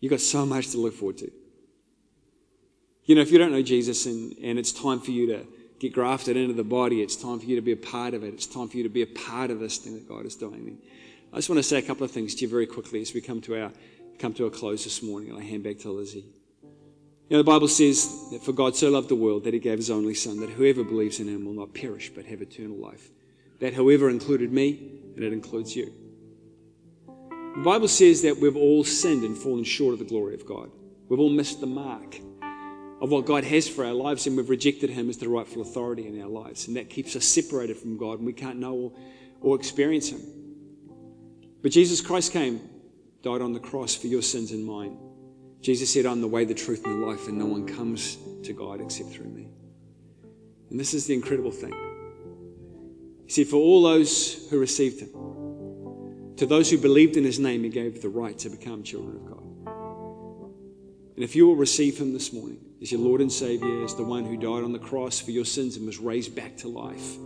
you've 0.00 0.10
got 0.10 0.20
so 0.20 0.46
much 0.46 0.70
to 0.70 0.78
look 0.78 0.94
forward 0.94 1.18
to. 1.18 1.30
You 3.04 3.14
know, 3.14 3.20
if 3.20 3.30
you 3.30 3.38
don't 3.38 3.52
know 3.52 3.62
Jesus 3.62 4.06
and, 4.06 4.34
and 4.42 4.58
it's 4.58 4.72
time 4.72 5.00
for 5.00 5.10
you 5.10 5.26
to 5.26 5.46
get 5.80 5.92
grafted 5.92 6.36
into 6.36 6.54
the 6.54 6.64
body, 6.64 7.02
it's 7.02 7.16
time 7.16 7.40
for 7.40 7.46
you 7.46 7.56
to 7.56 7.62
be 7.62 7.72
a 7.72 7.76
part 7.76 8.14
of 8.14 8.22
it, 8.22 8.34
it's 8.34 8.46
time 8.46 8.68
for 8.68 8.76
you 8.76 8.82
to 8.84 8.88
be 8.88 9.02
a 9.02 9.06
part 9.06 9.50
of 9.50 9.60
this 9.60 9.78
thing 9.78 9.94
that 9.94 10.08
God 10.08 10.24
is 10.24 10.36
doing. 10.36 10.78
I 11.32 11.36
just 11.36 11.48
want 11.48 11.58
to 11.58 11.62
say 11.62 11.78
a 11.78 11.82
couple 11.82 12.04
of 12.04 12.10
things 12.10 12.34
to 12.36 12.42
you 12.42 12.48
very 12.48 12.66
quickly 12.66 13.00
as 13.00 13.12
we 13.12 13.20
come 13.20 13.40
to 13.42 13.62
our 13.62 13.72
come 14.18 14.34
to 14.34 14.44
a 14.44 14.50
close 14.50 14.84
this 14.84 15.02
morning, 15.02 15.30
and 15.30 15.38
I 15.38 15.42
hand 15.42 15.64
back 15.64 15.78
to 15.78 15.90
Lizzie. 15.90 16.26
You 16.62 17.36
know, 17.36 17.38
the 17.38 17.44
Bible 17.44 17.68
says 17.68 18.28
that 18.32 18.42
for 18.44 18.52
God 18.52 18.76
so 18.76 18.90
loved 18.90 19.08
the 19.08 19.14
world 19.14 19.44
that 19.44 19.54
he 19.54 19.60
gave 19.60 19.78
his 19.78 19.90
only 19.90 20.14
Son, 20.14 20.40
that 20.40 20.50
whoever 20.50 20.84
believes 20.84 21.20
in 21.20 21.28
him 21.28 21.46
will 21.46 21.54
not 21.54 21.72
perish 21.72 22.10
but 22.14 22.26
have 22.26 22.42
eternal 22.42 22.76
life. 22.76 23.08
That 23.60 23.74
however 23.74 24.10
included 24.10 24.52
me, 24.52 25.00
and 25.14 25.24
it 25.24 25.32
includes 25.32 25.76
you. 25.76 25.92
The 27.56 27.62
Bible 27.64 27.88
says 27.88 28.22
that 28.22 28.38
we've 28.38 28.56
all 28.56 28.84
sinned 28.84 29.24
and 29.24 29.36
fallen 29.36 29.64
short 29.64 29.92
of 29.92 29.98
the 29.98 30.04
glory 30.04 30.34
of 30.34 30.46
God. 30.46 30.70
We've 31.08 31.20
all 31.20 31.30
missed 31.30 31.60
the 31.60 31.66
mark 31.66 32.18
of 33.00 33.10
what 33.10 33.26
God 33.26 33.44
has 33.44 33.68
for 33.68 33.84
our 33.84 33.92
lives, 33.92 34.26
and 34.26 34.36
we've 34.36 34.48
rejected 34.48 34.90
Him 34.90 35.08
as 35.10 35.18
the 35.18 35.28
rightful 35.28 35.62
authority 35.62 36.06
in 36.06 36.20
our 36.22 36.28
lives. 36.28 36.68
And 36.68 36.76
that 36.76 36.88
keeps 36.88 37.16
us 37.16 37.24
separated 37.24 37.76
from 37.76 37.96
God, 37.96 38.18
and 38.18 38.26
we 38.26 38.32
can't 38.32 38.58
know 38.58 38.74
or, 38.74 38.92
or 39.40 39.56
experience 39.56 40.10
Him. 40.10 40.20
But 41.60 41.72
Jesus 41.72 42.00
Christ 42.00 42.32
came, 42.32 42.60
died 43.22 43.42
on 43.42 43.52
the 43.52 43.60
cross 43.60 43.94
for 43.94 44.06
your 44.06 44.22
sins 44.22 44.52
and 44.52 44.64
mine. 44.64 44.96
Jesus 45.60 45.92
said, 45.92 46.06
I'm 46.06 46.20
the 46.20 46.28
way, 46.28 46.44
the 46.44 46.54
truth, 46.54 46.86
and 46.86 47.02
the 47.02 47.06
life, 47.06 47.26
and 47.26 47.36
no 47.36 47.46
one 47.46 47.66
comes 47.66 48.16
to 48.44 48.52
God 48.52 48.80
except 48.80 49.10
through 49.10 49.28
me. 49.28 49.48
And 50.70 50.78
this 50.78 50.94
is 50.94 51.06
the 51.06 51.14
incredible 51.14 51.50
thing 51.50 51.74
He 53.30 53.34
said, 53.34 53.46
For 53.46 53.58
all 53.58 53.82
those 53.82 54.48
who 54.50 54.58
received 54.58 54.98
him, 54.98 56.34
to 56.36 56.46
those 56.46 56.68
who 56.68 56.78
believed 56.78 57.16
in 57.16 57.22
his 57.22 57.38
name, 57.38 57.62
he 57.62 57.68
gave 57.68 58.02
the 58.02 58.08
right 58.08 58.36
to 58.38 58.50
become 58.50 58.82
children 58.82 59.18
of 59.18 59.24
God. 59.24 59.72
And 61.14 61.22
if 61.22 61.36
you 61.36 61.46
will 61.46 61.54
receive 61.54 61.96
him 61.96 62.12
this 62.12 62.32
morning 62.32 62.58
as 62.82 62.90
your 62.90 63.00
Lord 63.00 63.20
and 63.20 63.30
Savior, 63.30 63.84
as 63.84 63.94
the 63.94 64.02
one 64.02 64.24
who 64.24 64.36
died 64.36 64.64
on 64.64 64.72
the 64.72 64.80
cross 64.80 65.20
for 65.20 65.30
your 65.30 65.44
sins 65.44 65.76
and 65.76 65.86
was 65.86 65.98
raised 65.98 66.34
back 66.34 66.56
to 66.56 66.68
life 66.68 67.18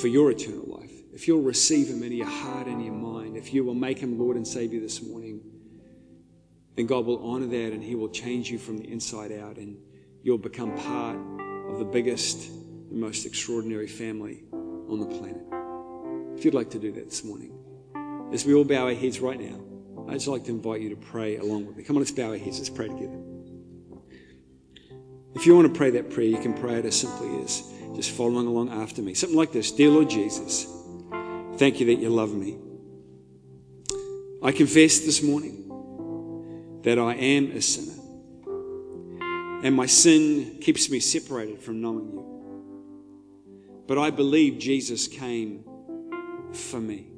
for 0.00 0.08
your 0.08 0.30
eternal 0.30 0.64
life, 0.80 0.90
if 1.12 1.28
you'll 1.28 1.42
receive 1.42 1.88
him 1.88 2.02
in 2.02 2.12
your 2.12 2.26
heart 2.26 2.66
and 2.66 2.82
your 2.82 2.94
mind, 2.94 3.36
if 3.36 3.52
you 3.52 3.62
will 3.62 3.74
make 3.74 3.98
him 3.98 4.18
Lord 4.18 4.36
and 4.36 4.48
Savior 4.48 4.80
this 4.80 5.02
morning, 5.02 5.42
then 6.76 6.86
God 6.86 7.04
will 7.04 7.30
honor 7.30 7.46
that 7.46 7.72
and 7.74 7.84
he 7.84 7.94
will 7.94 8.08
change 8.08 8.50
you 8.50 8.56
from 8.56 8.78
the 8.78 8.90
inside 8.90 9.32
out 9.32 9.58
and 9.58 9.76
you'll 10.22 10.38
become 10.38 10.74
part 10.78 11.18
of 11.68 11.78
the 11.78 11.84
biggest 11.84 12.48
and 12.48 12.98
most 12.98 13.26
extraordinary 13.26 13.86
family 13.86 14.44
on 14.90 15.00
the 15.00 15.06
planet. 15.06 15.46
If 16.38 16.44
you'd 16.44 16.54
like 16.54 16.70
to 16.70 16.78
do 16.78 16.92
that 16.92 17.08
this 17.08 17.24
morning, 17.24 17.52
as 18.32 18.44
we 18.44 18.54
all 18.54 18.64
bow 18.64 18.86
our 18.86 18.94
heads 18.94 19.20
right 19.20 19.38
now, 19.38 19.60
I'd 20.08 20.14
just 20.14 20.28
like 20.28 20.44
to 20.44 20.50
invite 20.50 20.80
you 20.80 20.90
to 20.90 20.96
pray 20.96 21.36
along 21.36 21.66
with 21.66 21.76
me. 21.76 21.84
Come 21.84 21.96
on, 21.96 22.00
let's 22.00 22.10
bow 22.10 22.30
our 22.30 22.36
heads. 22.36 22.58
Let's 22.58 22.70
pray 22.70 22.88
together. 22.88 23.18
If 25.34 25.46
you 25.46 25.54
want 25.54 25.72
to 25.72 25.78
pray 25.78 25.90
that 25.90 26.10
prayer, 26.10 26.26
you 26.26 26.38
can 26.38 26.54
pray 26.54 26.74
it 26.74 26.84
as 26.84 26.98
simply 26.98 27.42
as 27.42 27.62
just 27.94 28.10
following 28.10 28.46
along 28.46 28.70
after 28.70 29.02
me. 29.02 29.14
Something 29.14 29.38
like 29.38 29.52
this 29.52 29.70
Dear 29.70 29.90
Lord 29.90 30.10
Jesus, 30.10 30.66
thank 31.56 31.80
you 31.80 31.86
that 31.86 31.96
you 31.96 32.08
love 32.08 32.34
me. 32.34 32.58
I 34.42 34.52
confess 34.52 35.00
this 35.00 35.22
morning 35.22 36.80
that 36.82 36.98
I 36.98 37.14
am 37.14 37.52
a 37.52 37.60
sinner, 37.60 38.02
and 39.62 39.74
my 39.74 39.86
sin 39.86 40.58
keeps 40.60 40.90
me 40.90 40.98
separated 40.98 41.60
from 41.60 41.80
knowing 41.80 42.10
you. 42.10 42.39
But 43.90 43.98
I 43.98 44.10
believe 44.10 44.60
Jesus 44.60 45.08
came 45.08 45.64
for 46.52 46.78
me. 46.78 47.08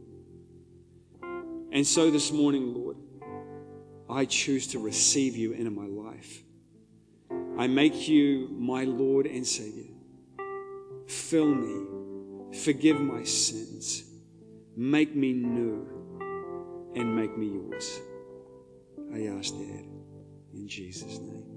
And 1.70 1.86
so 1.86 2.10
this 2.10 2.32
morning, 2.32 2.72
Lord, 2.72 2.96
I 4.08 4.24
choose 4.24 4.68
to 4.68 4.78
receive 4.78 5.36
you 5.36 5.52
into 5.52 5.70
my 5.70 5.84
life. 5.84 6.42
I 7.58 7.66
make 7.66 8.08
you 8.08 8.48
my 8.52 8.84
Lord 8.84 9.26
and 9.26 9.46
Savior. 9.46 9.92
Fill 11.08 11.54
me, 11.54 12.56
forgive 12.56 12.98
my 12.98 13.22
sins, 13.22 14.04
make 14.74 15.14
me 15.14 15.34
new, 15.34 15.86
and 16.96 17.14
make 17.14 17.36
me 17.36 17.48
yours. 17.48 18.00
I 19.12 19.26
ask 19.26 19.52
that 19.52 19.84
in 20.54 20.66
Jesus' 20.66 21.18
name. 21.18 21.51